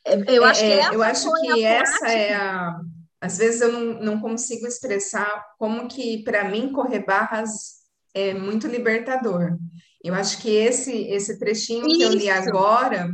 É, 0.06 0.38
Eu 0.38 0.44
acho 0.44 0.62
que 0.62 0.66
É, 0.66 0.80
essa 0.80 0.94
eu 0.94 1.04
acho 1.04 1.34
que 1.34 1.52
a 1.52 1.70
essa 1.70 2.08
é 2.08 2.36
a. 2.36 2.80
Às 3.22 3.38
vezes 3.38 3.62
eu 3.62 3.72
não, 3.72 4.02
não 4.02 4.20
consigo 4.22 4.66
expressar 4.66 5.44
como 5.58 5.90
que, 5.90 6.24
para 6.24 6.46
mim, 6.50 6.72
correr 6.72 7.06
barras 7.06 7.80
é 8.14 8.34
muito 8.34 8.66
libertador. 8.66 9.58
Eu 10.02 10.14
acho 10.14 10.42
que 10.42 10.50
esse, 10.50 10.94
esse 11.08 11.38
trechinho 11.38 11.86
que 11.86 12.02
eu 12.02 12.12
li 12.12 12.30
Isso. 12.30 12.50
agora 12.50 13.10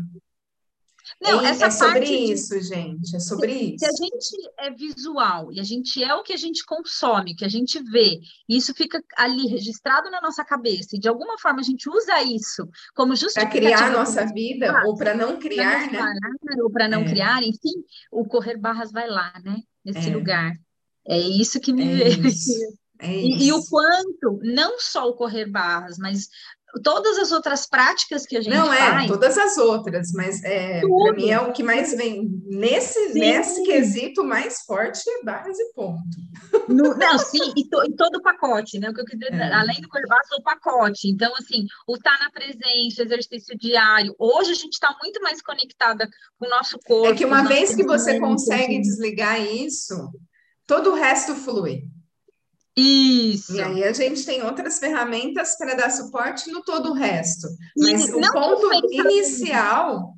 Não, 1.21 1.41
é, 1.41 1.49
essa 1.49 1.67
é 1.67 1.69
sobre 1.71 1.93
parte 1.99 2.07
de- 2.07 2.33
isso, 2.33 2.61
gente. 2.61 3.15
É 3.15 3.19
sobre 3.19 3.51
isso. 3.53 3.79
Se 3.79 3.85
a 3.85 3.91
gente 3.91 4.51
é 4.59 4.69
visual 4.71 5.51
e 5.51 5.59
a 5.59 5.63
gente 5.63 6.03
é 6.03 6.13
o 6.13 6.23
que 6.23 6.33
a 6.33 6.37
gente 6.37 6.63
consome, 6.65 7.31
o 7.31 7.35
que 7.35 7.45
a 7.45 7.49
gente 7.49 7.81
vê, 7.83 8.19
e 8.49 8.57
isso 8.57 8.73
fica 8.75 9.01
ali 9.17 9.47
registrado 9.47 10.11
na 10.11 10.21
nossa 10.21 10.43
cabeça, 10.43 10.95
e 10.95 10.99
de 10.99 11.07
alguma 11.07 11.37
forma 11.39 11.61
a 11.61 11.63
gente 11.63 11.89
usa 11.89 12.21
isso 12.21 12.67
como 12.93 13.07
Para 13.13 13.15
justificativa 13.15 13.65
criar 13.65 13.77
a 13.77 13.89
para 13.91 13.97
nossa 13.99 14.25
vida 14.25 14.83
ou 14.85 14.95
para 14.95 15.13
não 15.15 15.29
para 15.31 15.37
criar, 15.39 15.81
nos 15.83 15.91
né? 15.93 15.97
parar 15.99 16.63
ou 16.63 16.69
para 16.71 16.87
não 16.87 17.01
É. 17.01 17.05
criar, 17.05 17.43
enfim, 17.43 17.73
o 18.11 18.25
correr 18.25 18.57
barras 18.57 18.91
vai 18.91 19.07
lá, 19.07 19.33
né? 19.43 19.61
Nesse 19.83 20.09
É. 20.09 20.13
lugar. 20.13 20.51
É 21.07 21.17
isso 21.17 21.59
que 21.59 21.71
me 21.71 22.01
É 22.03 22.09
isso. 22.09 22.51
É 22.99 23.07
E, 23.25 23.47
e 23.47 23.53
o 23.53 23.57
isso. 23.59 23.69
quanto, 23.69 24.39
não 24.43 24.79
só 24.79 25.07
o 25.09 25.15
correr 25.15 25.45
barras, 25.45 25.97
mas 25.97 26.27
todas 26.83 27.17
as 27.17 27.31
outras 27.31 27.67
práticas 27.67 28.25
que 28.25 28.35
a 28.37 28.41
gente 28.41 28.53
Não 28.53 28.71
é, 28.71 28.77
faz, 28.77 29.07
todas 29.07 29.37
as 29.37 29.57
outras, 29.57 30.11
mas 30.13 30.43
é, 30.43 30.81
para 30.81 31.13
mim 31.13 31.29
é 31.29 31.39
o 31.39 31.51
que 31.53 31.63
mais 31.63 31.95
vem 31.95 32.29
nesse, 32.45 33.13
Sim. 33.13 33.19
nesse 33.19 33.63
quesito 33.63 34.23
mais 34.23 34.61
forte 34.61 35.01
é 35.09 35.23
barras 35.23 35.57
e 35.59 35.73
ponto. 35.73 35.99
No- 36.67 36.95
não, 36.95 37.17
sim, 37.17 37.53
e, 37.55 37.67
to- 37.69 37.83
e 37.85 37.95
todo 37.95 38.15
o 38.17 38.21
pacote, 38.21 38.79
né? 38.79 38.89
O 38.89 38.93
que 38.93 39.01
eu 39.01 39.05
quis 39.05 39.19
dizer, 39.19 39.33
É. 39.33 39.53
além 39.53 39.79
do 39.81 39.87
corbaço, 39.89 40.35
o 40.37 40.43
pacote. 40.43 41.09
Então, 41.09 41.33
assim, 41.35 41.65
o 41.87 41.95
estar 41.95 42.17
na 42.19 42.29
presença, 42.31 43.01
o 43.01 43.05
exercício 43.05 43.57
diário. 43.57 44.15
Hoje 44.19 44.51
a 44.51 44.55
gente 44.55 44.73
está 44.73 44.95
muito 45.01 45.21
mais 45.21 45.41
conectada 45.41 46.07
com 46.39 46.45
o 46.45 46.49
nosso 46.49 46.77
corpo. 46.85 47.07
É 47.07 47.15
que 47.15 47.25
uma 47.25 47.43
vez 47.43 47.75
que 47.75 47.83
você 47.83 48.19
consegue 48.19 48.79
desligar 48.81 49.41
isso, 49.41 49.95
todo 50.67 50.91
o 50.91 50.95
resto 50.95 51.35
flui. 51.35 51.83
Isso. 52.77 53.55
E 53.55 53.61
aí 53.61 53.83
a 53.83 53.93
gente 53.93 54.25
tem 54.25 54.43
outras 54.43 54.79
ferramentas 54.79 55.57
para 55.57 55.75
dar 55.75 55.89
suporte 55.89 56.51
no 56.51 56.61
todo 56.61 56.91
o 56.91 56.93
resto. 56.93 57.47
Mas 57.77 58.07
e 58.07 58.13
o 58.13 58.31
ponto 58.33 58.69
inicial 58.91 60.15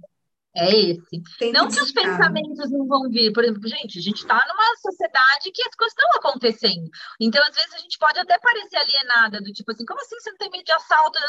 é 0.57 0.75
esse. 0.75 1.21
Tem 1.37 1.51
não 1.53 1.67
que, 1.67 1.75
que 1.75 1.83
os 1.83 1.91
pensamentos 1.91 2.71
não 2.71 2.87
vão 2.87 3.07
vir. 3.09 3.31
Por 3.31 3.43
exemplo, 3.43 3.67
gente, 3.67 3.99
a 3.99 4.01
gente 4.01 4.17
está 4.17 4.43
numa 4.47 4.75
sociedade 4.81 5.51
que 5.53 5.61
as 5.61 5.75
coisas 5.75 5.93
estão 5.95 6.09
acontecendo. 6.17 6.89
Então, 7.19 7.43
às 7.47 7.55
vezes, 7.55 7.73
a 7.75 7.77
gente 7.77 7.97
pode 7.99 8.19
até 8.19 8.39
parecer 8.39 8.77
alienada, 8.77 9.39
do 9.39 9.53
tipo 9.53 9.71
assim, 9.71 9.85
como 9.85 10.01
assim 10.01 10.19
você 10.19 10.31
não 10.31 10.37
tem 10.37 10.49
medo 10.49 10.63
de 10.63 10.71
assalto? 10.71 11.19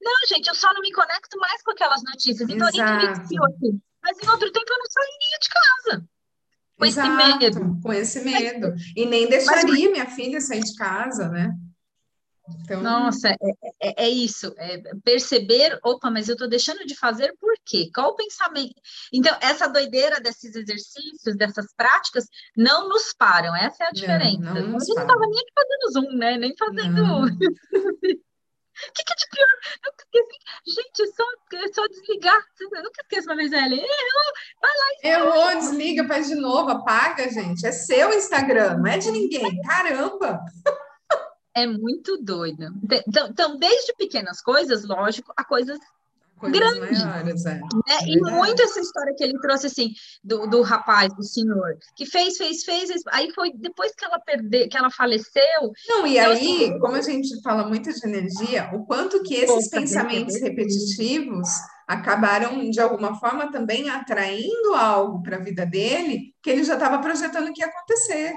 Não, 0.00 0.12
gente, 0.28 0.48
eu 0.48 0.54
só 0.54 0.72
não 0.72 0.80
me 0.80 0.92
conecto 0.92 1.38
mais 1.38 1.62
com 1.62 1.72
aquelas 1.72 2.02
notícias. 2.02 2.48
Então, 2.48 2.68
Exato. 2.68 3.10
aqui. 3.10 3.80
Mas 4.02 4.16
em 4.18 4.28
outro 4.30 4.50
tempo 4.50 4.72
eu 4.72 4.78
não 4.78 4.86
sairia 4.88 5.38
de. 5.40 5.48
Com 6.80 6.86
Exato, 6.86 7.08
esse 7.08 7.38
medo. 7.38 7.80
Com 7.82 7.92
esse 7.92 8.20
medo. 8.24 8.74
E 8.96 9.04
nem 9.04 9.28
deixaria 9.28 9.66
Mas... 9.66 9.92
minha 9.92 10.06
filha 10.06 10.40
sair 10.40 10.62
de 10.62 10.74
casa, 10.74 11.28
né? 11.28 11.54
Então... 12.62 12.82
Nossa, 12.82 13.28
é, 13.28 13.36
é, 13.80 14.04
é, 14.06 14.08
isso, 14.08 14.52
é 14.56 14.80
perceber, 15.04 15.78
opa, 15.84 16.10
mas 16.10 16.28
eu 16.28 16.32
estou 16.32 16.48
deixando 16.48 16.86
de 16.86 16.96
fazer 16.96 17.34
por 17.38 17.52
quê? 17.66 17.90
Qual 17.94 18.12
o 18.12 18.16
pensamento? 18.16 18.80
Então, 19.12 19.36
essa 19.42 19.68
doideira 19.68 20.20
desses 20.20 20.56
exercícios, 20.56 21.36
dessas 21.36 21.66
práticas, 21.76 22.24
não 22.56 22.88
nos 22.88 23.12
param, 23.12 23.54
essa 23.54 23.84
é 23.84 23.86
a 23.88 23.92
diferença. 23.92 24.38
Não, 24.38 24.54
não 24.54 24.76
a 24.76 24.80
gente 24.80 24.94
não 24.94 25.02
estava 25.02 25.26
nem 25.26 25.44
fazendo 25.54 25.92
zoom, 25.92 26.16
né? 26.16 26.38
Nem 26.38 26.56
fazendo. 26.56 27.02
O 28.88 28.92
que, 28.92 29.04
que 29.04 29.12
é 29.12 29.16
de 29.16 29.28
pior? 29.30 29.48
Gente, 30.66 31.02
é 31.02 31.06
só, 31.06 31.24
é 31.54 31.72
só 31.72 31.86
desligar. 31.88 32.40
Eu 32.60 32.82
nunca 32.82 33.02
esqueço 33.02 33.28
uma 33.28 33.36
vez 33.36 33.52
ela. 33.52 33.74
Errou, 33.74 34.32
vai 34.60 34.70
lá. 34.70 34.86
Errou, 35.02 35.60
desliga, 35.60 36.06
faz 36.06 36.28
de 36.28 36.34
novo, 36.34 36.70
apaga, 36.70 37.28
gente. 37.30 37.66
É 37.66 37.72
seu 37.72 38.12
Instagram, 38.12 38.78
não 38.78 38.86
é 38.86 38.98
de 38.98 39.10
ninguém. 39.10 39.60
Caramba! 39.62 40.40
É 41.54 41.66
muito 41.66 42.16
doido. 42.18 42.66
Então, 43.06 43.26
então, 43.28 43.58
desde 43.58 43.92
pequenas 43.94 44.40
coisas, 44.40 44.84
lógico, 44.84 45.32
a 45.36 45.44
coisas 45.44 45.78
Coisas 46.40 46.58
grandes. 46.58 47.04
Maiores, 47.04 47.44
é. 47.44 47.54
Né? 47.54 47.98
E 48.06 48.18
muito 48.18 48.62
essa 48.62 48.80
história 48.80 49.14
que 49.14 49.22
ele 49.22 49.38
trouxe, 49.40 49.66
assim, 49.66 49.92
do, 50.24 50.46
do 50.46 50.62
rapaz, 50.62 51.14
do 51.14 51.22
senhor, 51.22 51.76
que 51.94 52.06
fez, 52.06 52.38
fez, 52.38 52.64
fez, 52.64 52.90
aí 53.08 53.30
foi 53.34 53.52
depois 53.54 53.94
que 53.94 54.04
ela 54.04 54.18
perdeu, 54.18 54.66
que 54.66 54.76
ela 54.76 54.90
faleceu. 54.90 55.72
Não, 55.86 56.06
e 56.06 56.18
aí, 56.18 56.32
assim, 56.32 56.78
como 56.78 56.96
a 56.96 57.02
gente 57.02 57.40
fala 57.42 57.68
muito 57.68 57.92
de 57.92 58.08
energia, 58.08 58.70
o 58.72 58.86
quanto 58.86 59.22
que 59.22 59.34
esses 59.34 59.68
pensamentos 59.68 60.40
repetitivos 60.40 61.48
acabaram, 61.86 62.70
de 62.70 62.80
alguma 62.80 63.18
forma, 63.18 63.50
também 63.50 63.90
atraindo 63.90 64.74
algo 64.74 65.22
para 65.22 65.36
a 65.36 65.40
vida 65.40 65.66
dele 65.66 66.32
que 66.42 66.48
ele 66.48 66.64
já 66.64 66.74
estava 66.74 66.98
projetando 66.98 67.52
que 67.52 67.60
ia 67.60 67.66
acontecer. 67.66 68.32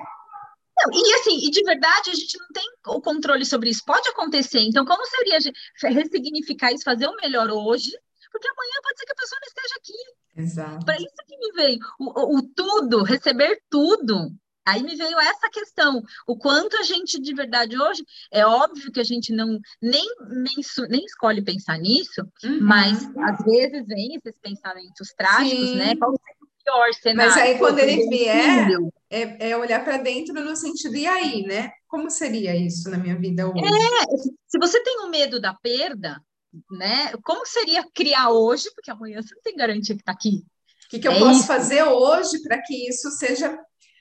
Não, 0.78 0.92
e 0.92 1.14
assim, 1.16 1.38
e 1.46 1.52
de 1.52 1.64
verdade, 1.64 2.10
a 2.10 2.14
gente 2.14 2.38
não 2.40 2.48
tem 2.48 2.64
o 2.88 3.02
controle 3.02 3.46
sobre 3.46 3.70
isso. 3.70 3.84
Pode 3.86 4.10
acontecer. 4.10 4.60
Então, 4.60 4.86
como 4.86 5.06
seria 5.06 5.38
ressignificar 5.84 6.72
isso, 6.72 6.84
fazer 6.84 7.08
o 7.08 7.16
melhor 7.16 7.50
hoje? 7.52 7.92
Porque 8.32 8.48
amanhã 8.48 8.74
pode 8.82 9.00
ser 9.00 9.06
que 9.06 9.12
a 9.12 9.16
pessoa 9.16 9.40
não 9.40 9.48
esteja 9.48 9.76
aqui. 9.78 10.42
Exato. 10.42 10.86
Para 10.86 10.96
isso 10.96 11.14
que 11.28 11.38
me 11.38 11.52
veio. 11.54 11.80
O, 12.00 12.20
o, 12.20 12.38
o, 12.38 12.42
tudo, 12.42 13.04
receber 13.04 13.62
tudo. 13.70 14.32
Aí 14.66 14.82
me 14.82 14.96
veio 14.96 15.20
essa 15.20 15.50
questão. 15.50 16.02
O 16.26 16.38
quanto 16.38 16.78
a 16.78 16.84
gente, 16.84 17.20
de 17.20 17.34
verdade, 17.34 17.80
hoje, 17.80 18.04
é 18.32 18.46
óbvio 18.46 18.92
que 18.92 19.00
a 19.00 19.04
gente 19.04 19.34
não 19.34 19.60
nem, 19.82 20.06
nem, 20.30 20.56
nem 20.90 21.06
escolhe 21.06 21.44
pensar 21.44 21.78
nisso, 21.78 22.22
uhum. 22.44 22.62
mas 22.62 23.06
às 23.18 23.44
vezes 23.44 23.86
vem 23.86 24.16
esses 24.16 24.40
pensamentos 24.42 25.14
trágicos, 25.18 25.70
Sim. 25.70 25.76
né? 25.76 25.96
Qual 25.98 26.14
pior 26.64 26.94
cenário. 26.94 27.32
Mas 27.32 27.42
aí, 27.42 27.58
quando 27.58 27.80
ele 27.80 28.08
vier, 28.08 28.68
é, 29.10 29.52
é 29.52 29.58
olhar 29.58 29.84
para 29.84 29.98
dentro 29.98 30.34
no 30.34 30.56
sentido, 30.56 30.96
e 30.96 31.06
aí, 31.06 31.44
né? 31.44 31.72
Como 31.88 32.10
seria 32.10 32.56
isso 32.56 32.90
na 32.90 32.98
minha 32.98 33.16
vida 33.16 33.48
hoje? 33.48 33.64
É, 33.64 34.18
se 34.48 34.58
você 34.60 34.82
tem 34.84 35.00
o 35.02 35.08
um 35.08 35.10
medo 35.10 35.40
da 35.40 35.54
perda, 35.54 36.22
né? 36.72 37.12
Como 37.24 37.46
seria 37.46 37.86
criar 37.94 38.30
hoje? 38.30 38.72
Porque 38.74 38.92
amanhã 38.92 39.22
você 39.22 39.36
não 39.36 39.42
tem 39.42 39.56
garantia 39.56 39.96
que 39.96 40.02
está 40.02 40.12
aqui. 40.12 40.44
O 40.86 40.90
que, 40.90 41.00
que 41.00 41.08
eu 41.08 41.12
é 41.12 41.20
posso 41.20 41.40
isso. 41.40 41.48
fazer 41.48 41.84
hoje 41.84 42.42
para 42.42 42.62
que 42.62 42.88
isso 42.88 43.10
seja. 43.12 43.58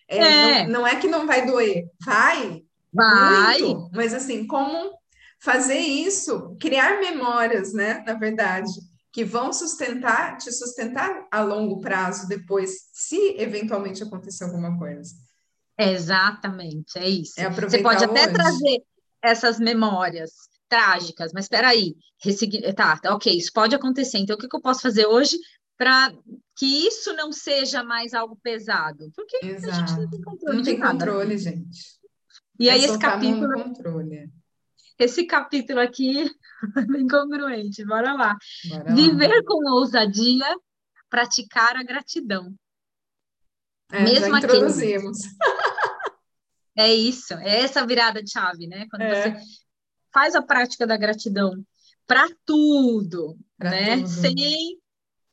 É, 0.09 0.19
é. 0.19 0.67
Não, 0.67 0.81
não, 0.81 0.87
é 0.87 0.97
que 0.97 1.09
não 1.09 1.27
vai 1.27 1.47
doer, 1.47 1.85
vai. 2.05 2.63
Vai. 2.93 3.61
Muito, 3.61 3.91
mas 3.95 4.13
assim, 4.13 4.47
como 4.47 4.93
fazer 5.41 5.79
isso, 5.79 6.57
criar 6.61 7.01
memórias, 7.01 7.73
né? 7.73 8.03
Na 8.07 8.15
verdade 8.15 8.71
que 9.13 9.25
vão 9.25 9.53
sustentar, 9.53 10.39
te 10.39 10.51
sustentar 10.51 11.29
a 11.31 11.43
longo 11.43 11.81
prazo 11.81 12.27
depois, 12.27 12.89
se 12.93 13.37
eventualmente 13.39 14.03
acontecer 14.03 14.45
alguma 14.45 14.79
coisa. 14.79 15.15
Exatamente, 15.79 16.99
é 16.99 17.09
isso. 17.09 17.35
É 17.39 17.51
Você 17.51 17.83
pode 17.83 18.03
até 18.03 18.25
hoje. 18.25 18.33
trazer 18.33 18.83
essas 19.23 19.59
memórias 19.59 20.31
trágicas, 20.69 21.33
mas 21.35 21.45
espera 21.45 21.69
aí, 21.69 21.95
tá, 22.75 22.99
ok, 23.15 23.37
isso 23.37 23.53
pode 23.53 23.75
acontecer, 23.75 24.19
então 24.19 24.35
o 24.35 24.39
que, 24.39 24.49
que 24.49 24.57
eu 24.57 24.63
posso 24.63 24.81
fazer 24.81 25.05
hoje 25.05 25.37
para 25.77 26.11
que 26.57 26.87
isso 26.87 27.13
não 27.13 27.31
seja 27.33 27.85
mais 27.85 28.15
algo 28.15 28.39
pesado? 28.43 29.13
Porque 29.15 29.45
Exato. 29.45 29.71
a 29.71 29.73
gente 29.73 30.01
não 30.01 30.11
tem 30.11 30.23
controle 30.23 30.57
Não 30.57 30.65
tem 30.65 30.81
controle, 30.81 31.39
gente. 31.39 32.01
E 32.59 32.69
é 32.69 32.73
aí 32.73 32.85
esse 32.85 32.99
capítulo... 32.99 33.73
Esse 34.99 35.25
capítulo 35.25 35.81
aqui 35.81 36.31
bem 36.89 37.07
congruente, 37.07 37.85
bora 37.85 38.13
lá. 38.13 38.37
Bora 38.69 38.95
Viver 38.95 39.37
lá. 39.37 39.43
com 39.45 39.71
ousadia, 39.71 40.57
praticar 41.11 41.77
a 41.77 41.83
gratidão. 41.83 42.55
É, 43.91 44.03
Mesmo 44.03 44.31
já 44.31 44.39
introduzimos. 44.39 45.19
é 46.77 46.93
isso, 46.93 47.35
é 47.35 47.61
essa 47.61 47.87
virada 47.87 48.23
de 48.23 48.31
chave, 48.31 48.67
né? 48.67 48.87
Quando 48.91 49.03
é. 49.03 49.39
você 49.39 49.45
faz 50.13 50.35
a 50.35 50.43
prática 50.43 50.87
da 50.87 50.97
gratidão 50.97 51.65
para 52.07 52.29
tudo, 52.45 53.37
pra 53.59 53.71
né? 53.71 53.97
Tudo. 53.97 54.09
Sem 54.09 54.81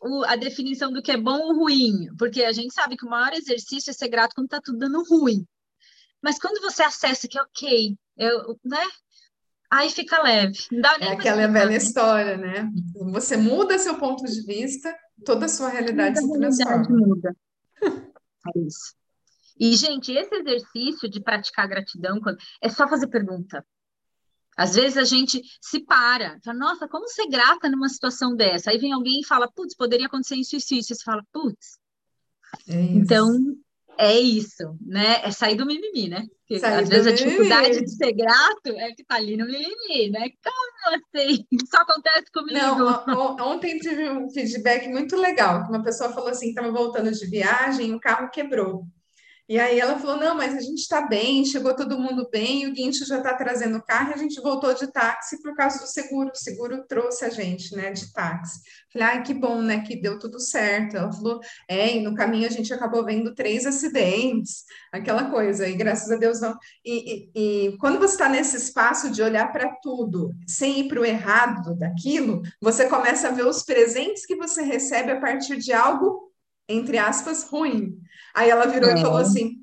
o, 0.02 0.24
a 0.26 0.36
definição 0.36 0.92
do 0.92 1.02
que 1.02 1.12
é 1.12 1.18
bom 1.18 1.40
ou 1.40 1.56
ruim, 1.56 2.08
porque 2.18 2.44
a 2.44 2.52
gente 2.52 2.74
sabe 2.74 2.96
que 2.96 3.06
o 3.06 3.10
maior 3.10 3.34
exercício 3.34 3.92
é 3.92 3.94
ser 3.94 4.08
grato 4.08 4.34
quando 4.34 4.46
está 4.46 4.62
tudo 4.62 4.78
dando 4.78 5.04
ruim. 5.04 5.46
Mas 6.22 6.40
quando 6.40 6.62
você 6.62 6.84
acessa 6.84 7.28
que, 7.28 7.40
ok, 7.40 7.98
eu, 8.18 8.60
né? 8.64 8.86
Aí 9.70 9.90
fica 9.90 10.22
leve. 10.22 10.58
é 11.02 11.12
aquela 11.12 11.48
velha 11.48 11.76
história, 11.76 12.38
né? 12.38 12.70
Você 13.12 13.38
muda 13.38 13.78
seu 13.78 13.98
ponto 13.98 14.26
de 14.26 14.42
vista, 14.46 14.94
toda 15.26 15.46
a 15.46 15.50
sua 15.50 15.70
realidade 15.70 16.20
se 16.20 16.32
transforma. 16.32 16.88
muda. 16.90 17.36
É 17.84 18.60
isso. 18.60 18.96
E, 19.60 19.76
gente, 19.76 20.12
esse 20.14 20.34
exercício 20.36 21.10
de 21.10 21.22
praticar 21.22 21.68
gratidão 21.68 22.20
é 22.62 22.70
só 22.70 22.88
fazer 22.88 23.08
pergunta. 23.08 23.66
Às 24.56 24.76
vezes 24.76 24.98
a 24.98 25.04
gente 25.04 25.42
se 25.62 25.82
para, 25.82 26.40
fala, 26.44 26.58
nossa, 26.58 26.88
como 26.88 27.08
ser 27.08 27.28
grata 27.28 27.70
numa 27.70 27.88
situação 27.90 28.36
dessa? 28.36 28.72
Aí 28.72 28.78
vem 28.78 28.94
alguém 28.94 29.22
e 29.22 29.26
fala, 29.26 29.52
putz, 29.52 29.76
poderia 29.76 30.08
acontecer 30.08 30.36
isso, 30.36 30.56
isso, 30.56 30.74
isso. 30.74 30.94
E 30.94 30.96
você 30.96 31.04
fala, 31.04 31.24
putz. 31.32 31.78
É 32.68 32.82
então, 32.82 33.30
é 34.00 34.18
isso, 34.18 34.78
né? 34.82 35.22
É 35.24 35.30
sair 35.30 35.56
do 35.56 35.66
mimimi, 35.66 36.08
né? 36.08 36.26
Porque 36.40 36.58
sair 36.58 36.84
às 36.84 36.88
vezes 36.88 37.08
a 37.08 37.12
dificuldade 37.12 37.82
de 37.82 37.90
ser 37.90 38.14
grato 38.14 38.70
é 38.78 38.94
que 38.94 39.04
tá 39.04 39.16
ali 39.16 39.36
no 39.36 39.46
mimimi, 39.46 40.10
né? 40.10 40.30
Como 40.42 40.96
assim? 40.96 41.46
Isso 41.52 41.76
acontece 41.76 42.32
comigo. 42.32 42.58
Não, 43.06 43.36
ontem 43.52 43.78
tive 43.78 44.10
um 44.10 44.30
feedback 44.30 44.88
muito 44.88 45.18
legal. 45.18 45.68
Uma 45.68 45.84
pessoa 45.84 46.14
falou 46.14 46.30
assim, 46.30 46.50
estava 46.50 46.72
voltando 46.72 47.12
de 47.12 47.26
viagem, 47.28 47.94
o 47.94 48.00
carro 48.00 48.30
quebrou. 48.32 48.86
E 49.50 49.58
aí 49.60 49.80
ela 49.80 49.98
falou: 49.98 50.18
não, 50.18 50.36
mas 50.36 50.56
a 50.56 50.60
gente 50.60 50.78
está 50.78 51.02
bem, 51.02 51.44
chegou 51.44 51.76
todo 51.76 52.00
mundo 52.00 52.30
bem, 52.32 52.68
o 52.68 52.72
guincho 52.72 53.04
já 53.04 53.18
está 53.18 53.34
trazendo 53.34 53.78
o 53.78 53.84
carro 53.84 54.14
a 54.14 54.18
gente 54.18 54.40
voltou 54.40 54.76
de 54.76 54.86
táxi 54.92 55.42
por 55.42 55.56
causa 55.56 55.80
do 55.80 55.88
seguro. 55.88 56.30
O 56.30 56.38
seguro 56.38 56.86
trouxe 56.88 57.26
a 57.26 57.30
gente, 57.30 57.76
né, 57.76 57.92
de 57.92 58.14
táxi. 58.14 58.60
Falei, 58.94 59.08
ai, 59.08 59.24
que 59.24 59.34
bom, 59.34 59.60
né, 59.60 59.82
que 59.82 60.00
deu 60.00 60.20
tudo 60.20 60.40
certo. 60.40 60.98
Ela 60.98 61.12
falou: 61.12 61.40
é, 61.68 61.98
e 61.98 62.00
no 62.00 62.14
caminho 62.14 62.46
a 62.46 62.52
gente 62.52 62.72
acabou 62.72 63.04
vendo 63.04 63.34
três 63.34 63.66
acidentes, 63.66 64.66
aquela 64.92 65.32
coisa, 65.32 65.68
e 65.68 65.74
graças 65.74 66.12
a 66.12 66.16
Deus 66.16 66.40
não. 66.40 66.56
E, 66.86 67.32
e, 67.34 67.70
e 67.72 67.78
quando 67.80 67.98
você 67.98 68.14
está 68.14 68.30
nesse 68.30 68.56
espaço 68.56 69.10
de 69.10 69.24
olhar 69.24 69.52
para 69.52 69.76
tudo, 69.82 70.32
sem 70.48 70.82
ir 70.82 70.88
para 70.88 71.02
o 71.02 71.06
errado 71.06 71.76
daquilo, 71.76 72.44
você 72.62 72.88
começa 72.88 73.30
a 73.30 73.32
ver 73.32 73.48
os 73.48 73.64
presentes 73.64 74.28
que 74.28 74.36
você 74.36 74.62
recebe 74.62 75.12
a 75.12 75.20
partir 75.20 75.58
de 75.58 75.74
algo, 75.74 76.29
entre 76.70 76.98
aspas, 76.98 77.44
ruim. 77.44 77.98
Aí 78.34 78.50
ela 78.50 78.68
virou 78.68 78.92
é. 78.92 78.94
e 78.94 79.02
falou 79.02 79.18
assim: 79.18 79.58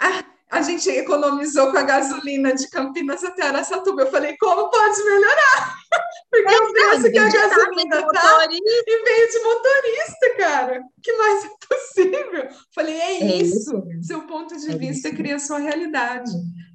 ah, 0.00 0.24
a 0.50 0.62
gente 0.62 0.90
economizou 0.90 1.70
com 1.70 1.78
a 1.78 1.82
gasolina 1.82 2.52
de 2.52 2.68
Campinas 2.68 3.22
até 3.22 3.42
Aracatuba. 3.42 4.02
Eu 4.02 4.10
falei, 4.10 4.36
como 4.36 4.68
pode 4.68 5.04
melhorar? 5.04 5.76
Porque 6.30 6.54
é, 6.54 6.58
o 6.58 6.72
preço 6.72 7.10
que 7.10 7.18
a 7.18 7.28
gasolina 7.28 8.06
tá 8.12 8.46
e 8.50 9.04
veio 9.04 9.30
de 9.30 9.38
motorista, 9.40 10.36
cara. 10.38 10.80
O 10.80 11.00
que 11.00 11.12
mais 11.12 11.44
é 11.44 11.48
possível? 11.68 12.48
Falei, 12.74 12.94
é, 12.94 13.22
é 13.22 13.36
isso. 13.36 13.56
isso. 13.56 14.06
Seu 14.08 14.22
ponto 14.22 14.56
de 14.56 14.70
é 14.70 14.76
vista 14.76 15.08
isso. 15.08 15.16
cria 15.16 15.38
sua 15.38 15.58
realidade. 15.58 16.30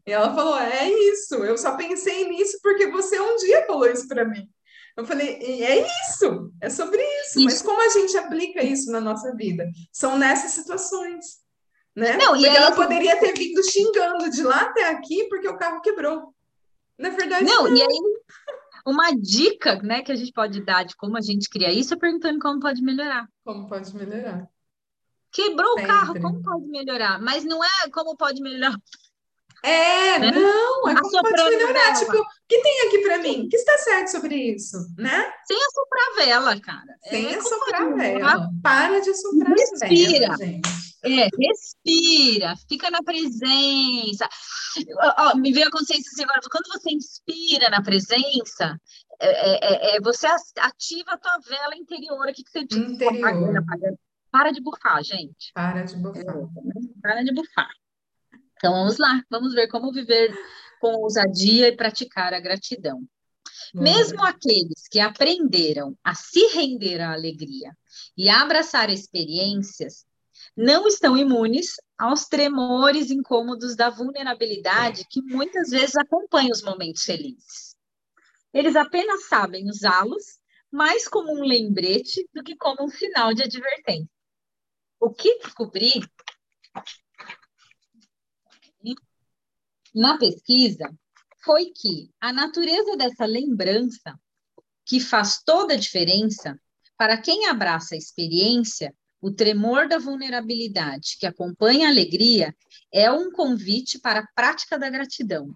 E 0.08 0.12
ela 0.12 0.34
falou, 0.34 0.58
é 0.60 0.90
isso. 0.90 1.36
Eu 1.36 1.58
só 1.58 1.76
pensei 1.76 2.30
nisso 2.30 2.60
porque 2.62 2.88
você 2.88 3.20
um 3.20 3.36
dia 3.38 3.66
falou 3.66 3.90
isso 3.90 4.08
para 4.08 4.26
mim. 4.26 4.48
Eu 4.98 5.06
falei, 5.06 5.28
é 5.42 5.86
isso, 5.86 6.54
é 6.62 6.70
sobre 6.70 7.02
isso. 7.02 7.40
isso. 7.40 7.44
Mas 7.44 7.62
como 7.62 7.82
a 7.82 7.90
gente 7.90 8.16
aplica 8.18 8.64
isso 8.64 8.92
na 8.92 9.02
nossa 9.02 9.36
vida? 9.36 9.70
São 9.92 10.18
nessas 10.18 10.52
situações. 10.52 11.44
Né? 11.94 12.18
Não, 12.18 12.34
porque 12.34 12.48
ela 12.48 12.72
poderia 12.72 13.20
ter 13.20 13.34
vindo 13.34 13.64
xingando 13.64 14.30
de 14.30 14.44
lá 14.44 14.62
até 14.62 14.90
aqui 14.90 15.28
porque 15.30 15.48
o 15.48 15.58
carro 15.58 15.82
quebrou. 15.82 16.34
Na 16.98 17.10
verdade, 17.10 17.44
não, 17.44 17.64
não. 17.64 17.76
e 17.76 17.82
aí 17.82 18.00
uma 18.86 19.12
dica, 19.12 19.82
né, 19.82 20.02
que 20.02 20.12
a 20.12 20.16
gente 20.16 20.32
pode 20.32 20.64
dar 20.64 20.84
de 20.84 20.96
como 20.96 21.18
a 21.18 21.22
gente 21.22 21.50
cria 21.50 21.72
isso 21.72 21.94
é 21.94 21.98
perguntando 21.98 22.40
como 22.40 22.60
pode 22.60 22.82
melhorar. 22.82 23.28
Como 23.44 23.68
pode 23.68 23.94
melhorar. 23.96 24.48
Quebrou 25.32 25.74
Sempre. 25.74 25.84
o 25.84 25.88
carro, 25.88 26.22
como 26.22 26.42
pode 26.42 26.66
melhorar? 26.68 27.20
Mas 27.20 27.44
não 27.44 27.64
é 27.64 27.90
como 27.92 28.16
pode 28.16 28.42
melhorar 28.42 28.78
é, 29.66 30.20
né? 30.20 30.32
não, 30.32 30.90
é 30.90 30.96
como 30.96 31.22
pode 31.22 31.56
melhorar. 31.56 31.94
Tipo, 31.96 32.18
o 32.18 32.26
que 32.48 32.62
tem 32.62 32.88
aqui 32.88 33.00
para 33.00 33.18
mim? 33.18 33.46
O 33.46 33.50
que 33.50 33.58
está 33.58 33.78
certo 33.80 34.10
sobre 34.10 34.36
isso, 34.36 34.78
né? 34.96 35.34
Sem 35.48 35.58
assoprar 35.58 36.16
vela, 36.18 36.60
cara. 36.60 36.96
Sem 37.10 37.34
é 37.34 37.38
assoprar 37.38 37.96
vela. 37.96 38.50
Para 38.62 39.00
de 39.00 39.10
assoprar 39.10 39.52
respira. 39.52 40.20
vela, 40.20 40.38
gente. 40.38 40.70
É, 41.04 41.30
respira, 41.40 42.56
fica 42.68 42.90
na 42.92 43.02
presença. 43.02 44.28
Ó, 45.00 45.30
ó, 45.30 45.36
me 45.36 45.52
veio 45.52 45.68
a 45.68 45.72
consciência 45.72 46.10
assim 46.12 46.24
agora, 46.24 46.42
quando 46.52 46.68
você 46.68 46.92
inspira 46.92 47.70
na 47.70 47.82
presença, 47.82 48.80
é, 49.20 49.30
é, 49.30 49.94
é, 49.94 49.98
é 49.98 50.02
você 50.02 50.28
ativa 50.60 51.12
a 51.12 51.18
tua 51.18 51.40
vela 51.48 51.76
interior 51.76 52.28
aqui 52.28 52.44
que 52.44 52.52
você 52.52 52.60
interior. 52.60 53.18
Apagando, 53.18 53.58
apagando. 53.58 54.00
Para 54.32 54.52
de 54.52 54.62
bufar, 54.62 55.04
gente. 55.04 55.52
Para 55.54 55.84
de 55.84 55.96
bufar. 55.96 56.36
para 57.02 57.24
de 57.24 57.34
bufar. 57.34 57.70
Então 58.58 58.74
vamos 58.74 58.98
lá, 58.98 59.22
vamos 59.30 59.54
ver 59.54 59.68
como 59.68 59.92
viver 59.92 60.34
com 60.80 60.96
ousadia 61.02 61.68
e 61.68 61.76
praticar 61.76 62.34
a 62.34 62.40
gratidão. 62.40 63.02
Mesmo 63.74 64.24
aqueles 64.24 64.88
que 64.90 65.00
aprenderam 65.00 65.98
a 66.04 66.14
se 66.14 66.48
render 66.48 67.02
à 67.02 67.14
alegria 67.14 67.76
e 68.18 68.30
abraçar 68.30 68.90
experiências, 68.90 70.06
não 70.56 70.88
estão 70.88 71.18
imunes 71.18 71.76
aos 71.98 72.26
tremores 72.26 73.12
incômodos 73.12 73.76
da 73.76 73.90
vulnerabilidade 73.90 75.06
que 75.10 75.22
muitas 75.22 75.70
vezes 75.70 75.96
acompanham 75.96 76.52
os 76.52 76.62
momentos 76.62 77.04
felizes. 77.04 77.76
Eles 78.54 78.76
apenas 78.76 79.28
sabem 79.28 79.70
usá-los 79.70 80.40
mais 80.72 81.08
como 81.08 81.32
um 81.34 81.44
lembrete 81.44 82.28
do 82.34 82.44
que 82.44 82.56
como 82.56 82.86
um 82.86 82.90
sinal 82.90 83.34
de 83.34 83.44
advertência. 83.44 84.10
O 85.00 85.10
que 85.10 85.40
descobri 85.40 86.02
na 89.96 90.18
pesquisa 90.18 90.94
foi 91.44 91.68
que 91.68 92.10
a 92.20 92.34
natureza 92.34 92.98
dessa 92.98 93.26
lembrança, 93.26 94.20
que 94.86 95.00
faz 95.00 95.42
toda 95.42 95.74
a 95.74 95.78
diferença, 95.78 96.60
para 96.98 97.18
quem 97.18 97.48
abraça 97.48 97.96
a 97.96 97.98
experiência, 97.98 98.94
o 99.22 99.32
tremor 99.32 99.88
da 99.88 99.98
vulnerabilidade 99.98 101.18
que 101.18 101.26
acompanha 101.26 101.88
a 101.88 101.90
alegria 101.90 102.54
é 102.92 103.10
um 103.10 103.32
convite 103.32 103.98
para 104.00 104.20
a 104.20 104.28
prática 104.36 104.78
da 104.78 104.90
gratidão, 104.90 105.56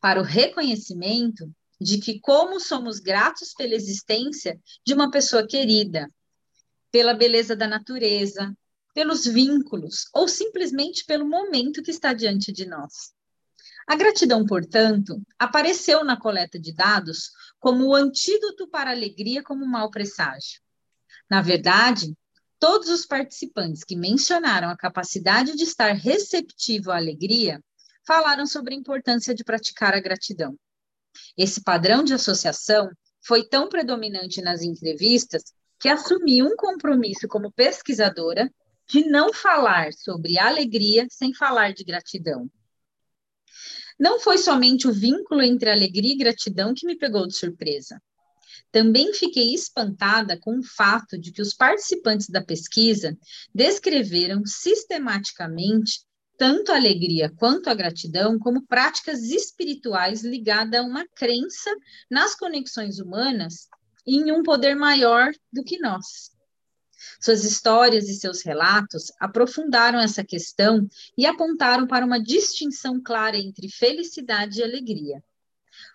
para 0.00 0.20
o 0.20 0.24
reconhecimento 0.24 1.50
de 1.80 1.98
que, 1.98 2.20
como 2.20 2.60
somos 2.60 2.98
gratos 2.98 3.54
pela 3.54 3.74
existência 3.74 4.60
de 4.84 4.92
uma 4.92 5.10
pessoa 5.10 5.46
querida, 5.46 6.10
pela 6.90 7.14
beleza 7.14 7.56
da 7.56 7.66
natureza, 7.66 8.54
pelos 8.92 9.24
vínculos 9.24 10.08
ou 10.12 10.28
simplesmente 10.28 11.04
pelo 11.04 11.28
momento 11.28 11.82
que 11.82 11.90
está 11.90 12.12
diante 12.12 12.52
de 12.52 12.66
nós. 12.66 13.12
A 13.86 13.96
gratidão, 13.96 14.44
portanto, 14.46 15.20
apareceu 15.38 16.04
na 16.04 16.16
coleta 16.16 16.58
de 16.58 16.72
dados 16.72 17.30
como 17.58 17.86
o 17.86 17.94
antídoto 17.94 18.68
para 18.68 18.90
a 18.90 18.92
alegria 18.92 19.42
como 19.42 19.66
mau 19.66 19.90
presságio. 19.90 20.60
Na 21.28 21.42
verdade, 21.42 22.14
todos 22.58 22.88
os 22.88 23.04
participantes 23.06 23.82
que 23.82 23.96
mencionaram 23.96 24.70
a 24.70 24.76
capacidade 24.76 25.56
de 25.56 25.64
estar 25.64 25.92
receptivo 25.92 26.90
à 26.90 26.96
alegria 26.96 27.62
falaram 28.06 28.46
sobre 28.46 28.74
a 28.74 28.76
importância 28.76 29.34
de 29.34 29.44
praticar 29.44 29.94
a 29.94 30.00
gratidão. 30.00 30.56
Esse 31.36 31.62
padrão 31.62 32.04
de 32.04 32.14
associação 32.14 32.90
foi 33.20 33.48
tão 33.48 33.68
predominante 33.68 34.40
nas 34.40 34.62
entrevistas 34.62 35.42
que 35.78 35.88
assumi 35.88 36.42
um 36.42 36.56
compromisso 36.56 37.26
como 37.26 37.52
pesquisadora 37.52 38.52
de 38.88 39.04
não 39.06 39.32
falar 39.32 39.92
sobre 39.92 40.38
alegria 40.38 41.06
sem 41.10 41.34
falar 41.34 41.72
de 41.72 41.84
gratidão. 41.84 42.50
Não 43.98 44.18
foi 44.18 44.38
somente 44.38 44.88
o 44.88 44.92
vínculo 44.92 45.42
entre 45.42 45.70
alegria 45.70 46.12
e 46.12 46.18
gratidão 46.18 46.74
que 46.74 46.86
me 46.86 46.96
pegou 46.96 47.26
de 47.26 47.36
surpresa. 47.36 48.00
Também 48.70 49.12
fiquei 49.12 49.54
espantada 49.54 50.38
com 50.38 50.58
o 50.58 50.62
fato 50.62 51.18
de 51.18 51.30
que 51.30 51.42
os 51.42 51.54
participantes 51.54 52.28
da 52.28 52.42
pesquisa 52.42 53.16
descreveram 53.54 54.44
sistematicamente 54.46 56.00
tanto 56.38 56.72
a 56.72 56.76
alegria 56.76 57.30
quanto 57.36 57.68
a 57.68 57.74
gratidão 57.74 58.38
como 58.38 58.66
práticas 58.66 59.22
espirituais 59.22 60.24
ligadas 60.24 60.80
a 60.80 60.82
uma 60.82 61.06
crença 61.14 61.70
nas 62.10 62.34
conexões 62.34 62.98
humanas 62.98 63.68
e 64.06 64.16
em 64.16 64.32
um 64.32 64.42
poder 64.42 64.74
maior 64.74 65.30
do 65.52 65.62
que 65.62 65.78
nós. 65.78 66.32
Suas 67.20 67.44
histórias 67.44 68.08
e 68.08 68.14
seus 68.14 68.42
relatos 68.42 69.12
aprofundaram 69.18 69.98
essa 69.98 70.24
questão 70.24 70.88
e 71.16 71.26
apontaram 71.26 71.86
para 71.86 72.04
uma 72.04 72.22
distinção 72.22 73.00
clara 73.02 73.36
entre 73.36 73.68
felicidade 73.68 74.60
e 74.60 74.62
alegria. 74.62 75.22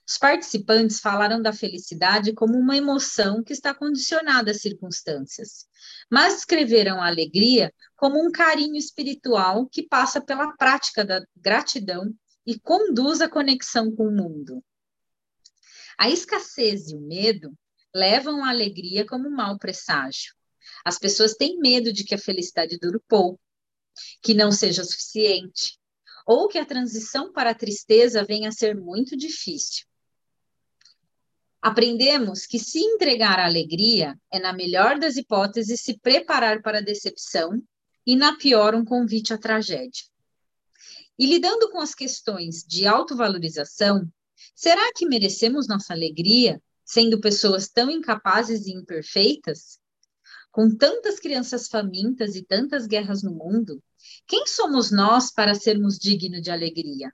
Os 0.05 0.17
participantes 0.17 0.99
falaram 0.99 1.41
da 1.41 1.51
felicidade 1.51 2.33
como 2.33 2.57
uma 2.57 2.77
emoção 2.77 3.43
que 3.43 3.51
está 3.51 3.73
condicionada 3.73 4.51
às 4.51 4.61
circunstâncias, 4.61 5.67
mas 6.09 6.35
descreveram 6.35 7.01
a 7.01 7.07
alegria 7.07 7.73
como 7.95 8.25
um 8.25 8.31
carinho 8.31 8.77
espiritual 8.77 9.67
que 9.67 9.83
passa 9.83 10.21
pela 10.21 10.55
prática 10.55 11.03
da 11.03 11.21
gratidão 11.35 12.13
e 12.45 12.57
conduz 12.57 13.19
à 13.19 13.27
conexão 13.27 13.91
com 13.91 14.07
o 14.07 14.15
mundo. 14.15 14.63
A 15.97 16.09
escassez 16.09 16.89
e 16.89 16.95
o 16.95 17.01
medo 17.01 17.53
levam 17.93 18.45
a 18.45 18.49
alegria 18.49 19.05
como 19.05 19.27
um 19.27 19.35
mau 19.35 19.57
presságio. 19.57 20.36
As 20.83 20.97
pessoas 20.97 21.33
têm 21.33 21.59
medo 21.59 21.91
de 21.91 22.03
que 22.03 22.15
a 22.15 22.19
felicidade 22.19 22.77
dure 22.77 22.99
pouco, 23.07 23.39
que 24.21 24.33
não 24.33 24.51
seja 24.51 24.83
suficiente, 24.83 25.77
ou 26.25 26.47
que 26.47 26.57
a 26.57 26.65
transição 26.65 27.31
para 27.31 27.51
a 27.51 27.55
tristeza 27.55 28.23
venha 28.23 28.49
a 28.49 28.51
ser 28.51 28.75
muito 28.75 29.15
difícil. 29.15 29.85
Aprendemos 31.61 32.45
que 32.45 32.59
se 32.59 32.79
entregar 32.79 33.39
à 33.39 33.45
alegria 33.45 34.17
é, 34.31 34.39
na 34.39 34.53
melhor 34.53 34.99
das 34.99 35.17
hipóteses, 35.17 35.81
se 35.81 35.97
preparar 35.99 36.61
para 36.61 36.77
a 36.77 36.81
decepção 36.81 37.61
e, 38.05 38.15
na 38.15 38.37
pior, 38.37 38.75
um 38.75 38.85
convite 38.85 39.33
à 39.33 39.37
tragédia. 39.37 40.05
E 41.17 41.25
lidando 41.25 41.71
com 41.71 41.79
as 41.79 41.95
questões 41.95 42.63
de 42.63 42.85
autovalorização, 42.85 44.07
será 44.53 44.93
que 44.93 45.07
merecemos 45.07 45.67
nossa 45.67 45.93
alegria 45.93 46.61
sendo 46.85 47.19
pessoas 47.19 47.67
tão 47.67 47.89
incapazes 47.89 48.67
e 48.67 48.71
imperfeitas? 48.71 49.79
Com 50.51 50.75
tantas 50.75 51.19
crianças 51.19 51.67
famintas 51.67 52.35
e 52.35 52.43
tantas 52.43 52.87
guerras 52.87 53.21
no 53.21 53.31
mundo, 53.31 53.83
quem 54.25 54.45
somos 54.47 54.91
nós 54.91 55.31
para 55.31 55.53
sermos 55.53 55.97
dignos 55.97 56.41
de 56.41 56.51
alegria? 56.51 57.13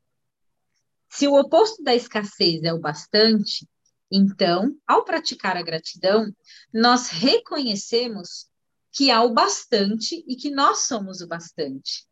Se 1.10 1.28
o 1.28 1.39
oposto 1.39 1.84
da 1.84 1.93
escassez 1.93 2.63
é 2.63 2.74
o 2.74 2.80
bastante, 2.80 3.67
então, 4.12 4.76
ao 4.88 5.04
praticar 5.04 5.58
a 5.58 5.62
gratidão, 5.62 6.32
nós 6.74 7.10
reconhecemos 7.10 8.48
que 8.91 9.10
há 9.10 9.24
o 9.24 9.34
bastante 9.34 10.24
e 10.28 10.36
que 10.36 10.52
nós 10.52 10.86
somos 10.88 11.19
o 11.22 11.28
bastante. 11.28 12.08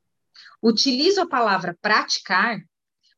Utilizo 0.61 1.21
a 1.21 1.27
palavra 1.27 1.77
praticar 1.81 2.59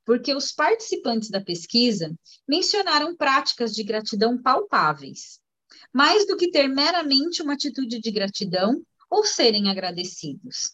porque 0.05 0.35
os 0.35 0.51
participantes 0.51 1.29
da 1.29 1.41
pesquisa 1.41 2.13
mencionaram 2.47 3.15
práticas 3.15 3.73
de 3.73 3.83
gratidão 3.83 4.41
palpáveis, 4.41 5.39
mais 5.93 6.25
do 6.25 6.35
que 6.35 6.49
ter 6.49 6.67
meramente 6.67 7.41
uma 7.41 7.53
atitude 7.53 7.99
de 7.99 8.11
gratidão 8.11 8.83
ou 9.09 9.23
serem 9.23 9.69
agradecidos. 9.69 10.71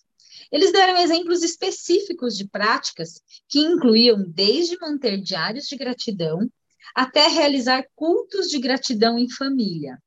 Eles 0.52 0.72
deram 0.72 0.98
exemplos 0.98 1.44
específicos 1.44 2.36
de 2.38 2.48
práticas 2.48 3.22
que 3.48 3.60
incluíam 3.60 4.24
desde 4.28 4.80
manter 4.80 5.22
diários 5.22 5.68
de 5.68 5.76
gratidão 5.76 6.50
até 6.96 7.28
realizar 7.28 7.86
cultos 7.96 8.50
de 8.50 8.58
gratidão 8.58 9.20
em 9.20 9.30
família. 9.30 10.02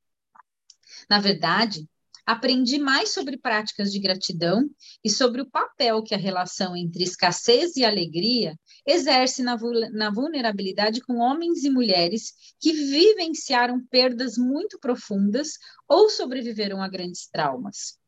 Na 1.09 1.21
verdade, 1.21 1.87
aprendi 2.25 2.79
mais 2.79 3.11
sobre 3.11 3.37
práticas 3.37 3.93
de 3.93 3.99
gratidão 3.99 4.69
e 5.05 5.11
sobre 5.11 5.43
o 5.43 5.51
papel 5.51 6.03
que 6.03 6.15
a 6.15 6.19
relação 6.19 6.77
entre 6.77 7.05
escassez 7.05 7.77
e 7.77 7.85
alegria 7.85 8.59
exerce 8.87 9.43
na, 9.43 9.57
na 9.93 10.11
vulnerabilidade 10.11 11.01
com 11.01 11.19
homens 11.19 11.65
e 11.65 11.71
mulheres 11.71 12.35
que 12.61 12.73
vivenciaram 12.73 13.81
perdas 13.87 14.37
muito 14.37 14.79
profundas 14.79 15.59
ou 15.89 16.09
sobreviveram 16.09 16.83
a 16.83 16.89
grandes 16.89 17.29
traumas. 17.29 17.99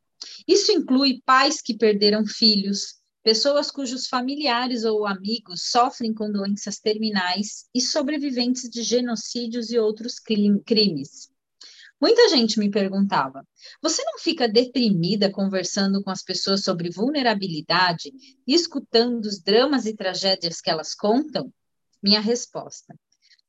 Isso 0.46 0.72
inclui 0.72 1.22
pais 1.24 1.60
que 1.60 1.76
perderam 1.76 2.26
filhos, 2.26 2.96
pessoas 3.22 3.70
cujos 3.70 4.06
familiares 4.06 4.84
ou 4.84 5.06
amigos 5.06 5.70
sofrem 5.70 6.12
com 6.12 6.30
doenças 6.30 6.78
terminais 6.78 7.66
e 7.74 7.80
sobreviventes 7.80 8.68
de 8.68 8.82
genocídios 8.82 9.70
e 9.70 9.78
outros 9.78 10.18
crimes. 10.18 11.33
Muita 12.04 12.28
gente 12.28 12.58
me 12.58 12.70
perguntava: 12.70 13.48
você 13.80 14.04
não 14.04 14.18
fica 14.18 14.46
deprimida 14.46 15.32
conversando 15.32 16.02
com 16.02 16.10
as 16.10 16.22
pessoas 16.22 16.62
sobre 16.62 16.90
vulnerabilidade 16.90 18.12
e 18.46 18.54
escutando 18.54 19.24
os 19.24 19.40
dramas 19.40 19.86
e 19.86 19.96
tragédias 19.96 20.60
que 20.60 20.68
elas 20.68 20.94
contam? 20.94 21.50
Minha 22.02 22.20
resposta: 22.20 22.94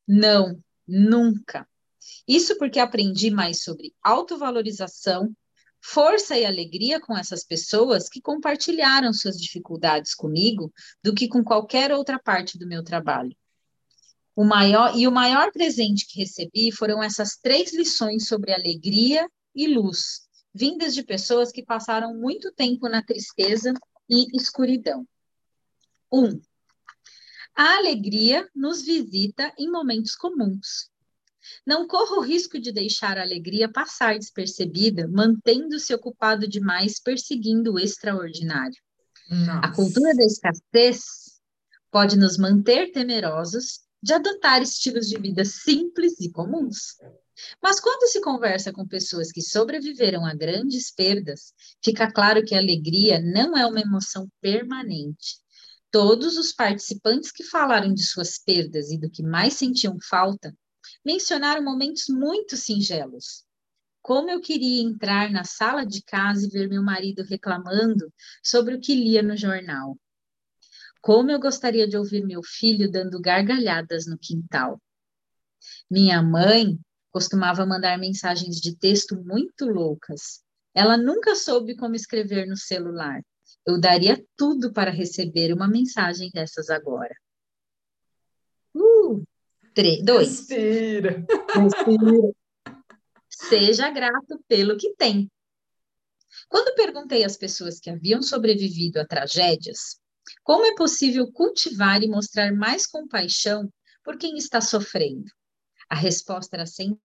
não, 0.07 0.57
nunca. 0.87 1.67
Isso 2.25 2.57
porque 2.57 2.79
aprendi 2.79 3.29
mais 3.29 3.61
sobre 3.61 3.93
autovalorização, 4.01 5.35
força 5.81 6.37
e 6.37 6.45
alegria 6.45 7.01
com 7.01 7.17
essas 7.17 7.43
pessoas 7.43 8.07
que 8.07 8.21
compartilharam 8.21 9.11
suas 9.11 9.35
dificuldades 9.35 10.15
comigo 10.15 10.71
do 11.03 11.13
que 11.13 11.27
com 11.27 11.43
qualquer 11.43 11.91
outra 11.91 12.17
parte 12.17 12.57
do 12.57 12.65
meu 12.65 12.85
trabalho. 12.85 13.35
O 14.35 14.43
maior 14.43 14.97
e 14.97 15.07
o 15.07 15.11
maior 15.11 15.51
presente 15.51 16.05
que 16.05 16.19
recebi 16.19 16.71
foram 16.71 17.01
essas 17.01 17.37
três 17.37 17.73
lições 17.73 18.27
sobre 18.27 18.51
alegria 18.51 19.29
e 19.55 19.67
luz, 19.67 20.27
vindas 20.53 20.93
de 20.93 21.03
pessoas 21.03 21.51
que 21.51 21.63
passaram 21.63 22.13
muito 22.13 22.51
tempo 22.51 22.89
na 22.89 23.01
tristeza 23.01 23.73
e 24.09 24.27
escuridão. 24.35 25.07
Um, 26.11 26.41
a 27.55 27.77
alegria 27.77 28.49
nos 28.53 28.81
visita 28.81 29.53
em 29.57 29.71
momentos 29.71 30.13
comuns. 30.15 30.89
Não 31.65 31.87
corra 31.87 32.17
o 32.17 32.21
risco 32.21 32.59
de 32.59 32.73
deixar 32.73 33.17
a 33.17 33.21
alegria 33.21 33.71
passar 33.71 34.19
despercebida, 34.19 35.07
mantendo-se 35.07 35.93
ocupado 35.93 36.47
demais 36.47 36.99
perseguindo 36.99 37.73
o 37.73 37.79
extraordinário. 37.79 38.75
Nossa. 39.29 39.59
A 39.59 39.71
cultura 39.73 40.13
da 40.13 40.25
escassez 40.25 41.39
pode 41.89 42.17
nos 42.17 42.37
manter 42.37 42.91
temerosos 42.91 43.84
de 44.05 44.13
adotar 44.13 44.61
estilos 44.61 45.07
de 45.07 45.17
vida 45.17 45.43
simples 45.43 46.19
e 46.19 46.31
comuns. 46.31 46.95
Mas 47.59 47.79
quando 47.79 48.07
se 48.07 48.21
conversa 48.21 48.71
com 48.71 48.87
pessoas 48.87 49.31
que 49.31 49.41
sobreviveram 49.41 50.23
a 50.23 50.35
grandes 50.35 50.93
perdas, 50.93 51.51
fica 51.83 52.11
claro 52.11 52.45
que 52.45 52.53
a 52.53 52.59
alegria 52.59 53.19
não 53.19 53.57
é 53.57 53.65
uma 53.65 53.79
emoção 53.79 54.29
permanente. 54.39 55.39
Todos 55.89 56.37
os 56.37 56.53
participantes 56.53 57.31
que 57.31 57.43
falaram 57.43 57.95
de 57.95 58.03
suas 58.03 58.37
perdas 58.37 58.91
e 58.91 58.99
do 58.99 59.09
que 59.09 59.23
mais 59.23 59.55
sentiam 59.55 59.97
falta 60.07 60.55
mencionaram 61.03 61.63
momentos 61.63 62.03
muito 62.07 62.55
singelos. 62.55 63.43
Como 64.03 64.29
eu 64.29 64.39
queria 64.39 64.83
entrar 64.83 65.31
na 65.31 65.43
sala 65.43 65.83
de 65.83 66.03
casa 66.03 66.45
e 66.45 66.49
ver 66.49 66.69
meu 66.69 66.83
marido 66.83 67.23
reclamando 67.23 68.13
sobre 68.43 68.75
o 68.75 68.79
que 68.79 68.93
lia 68.93 69.23
no 69.23 69.35
jornal. 69.35 69.97
Como 71.05 71.29
eu 71.29 71.39
gostaria 71.39 71.87
de 71.87 71.95
ouvir 71.95 72.25
meu 72.25 72.41
filho 72.41 72.89
dando 72.89 73.21
gargalhadas 73.21 74.07
no 74.07 74.17
quintal. 74.17 74.81
Minha 75.87 76.19
mãe 76.23 76.79
costumava 77.11 77.63
mandar 77.63 77.99
mensagens 77.99 78.55
de 78.55 78.75
texto 78.75 79.15
muito 79.15 79.67
loucas. 79.67 80.43
Ela 80.73 80.97
nunca 80.97 81.35
soube 81.35 81.75
como 81.75 81.93
escrever 81.93 82.47
no 82.47 82.57
celular. 82.57 83.21
Eu 83.67 83.79
daria 83.79 84.19
tudo 84.35 84.73
para 84.73 84.89
receber 84.89 85.53
uma 85.53 85.67
mensagem 85.67 86.31
dessas 86.33 86.71
agora. 86.71 87.15
Uh, 88.73 89.23
três, 89.75 90.03
dois. 90.03 90.39
Respira. 90.39 91.23
Respira. 91.53 92.33
Seja 93.29 93.91
grato 93.91 94.43
pelo 94.47 94.75
que 94.75 94.95
tem. 94.95 95.31
Quando 96.49 96.75
perguntei 96.75 97.23
às 97.23 97.37
pessoas 97.37 97.79
que 97.79 97.91
haviam 97.91 98.23
sobrevivido 98.23 98.99
a 98.99 99.05
tragédias, 99.05 100.03
como 100.43 100.65
é 100.65 100.75
possível 100.75 101.31
cultivar 101.31 102.01
e 102.03 102.07
mostrar 102.07 102.53
mais 102.53 102.85
compaixão 102.85 103.71
por 104.03 104.17
quem 104.17 104.37
está 104.37 104.61
sofrendo? 104.61 105.25
A 105.89 105.95
resposta 105.95 106.55
era 106.55 106.65
sempre. 106.65 107.01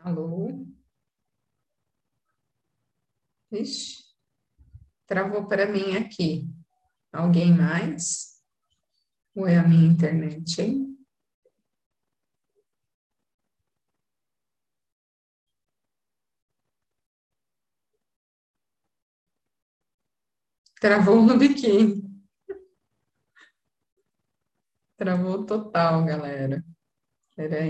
Alô? 0.00 0.66
Ixi, 3.52 4.04
travou 5.06 5.46
para 5.46 5.66
mim 5.66 5.96
aqui. 5.96 6.48
Alguém 7.12 7.52
mais? 7.52 8.40
Ou 9.34 9.46
é 9.46 9.58
a 9.58 9.68
minha 9.68 9.86
internet, 9.86 10.60
hein? 10.60 10.91
Travou 20.82 21.22
no 21.22 21.38
biquíni. 21.38 22.02
Travou 24.96 25.46
total, 25.46 26.04
galera. 26.04 26.60
Peraí. 27.36 27.60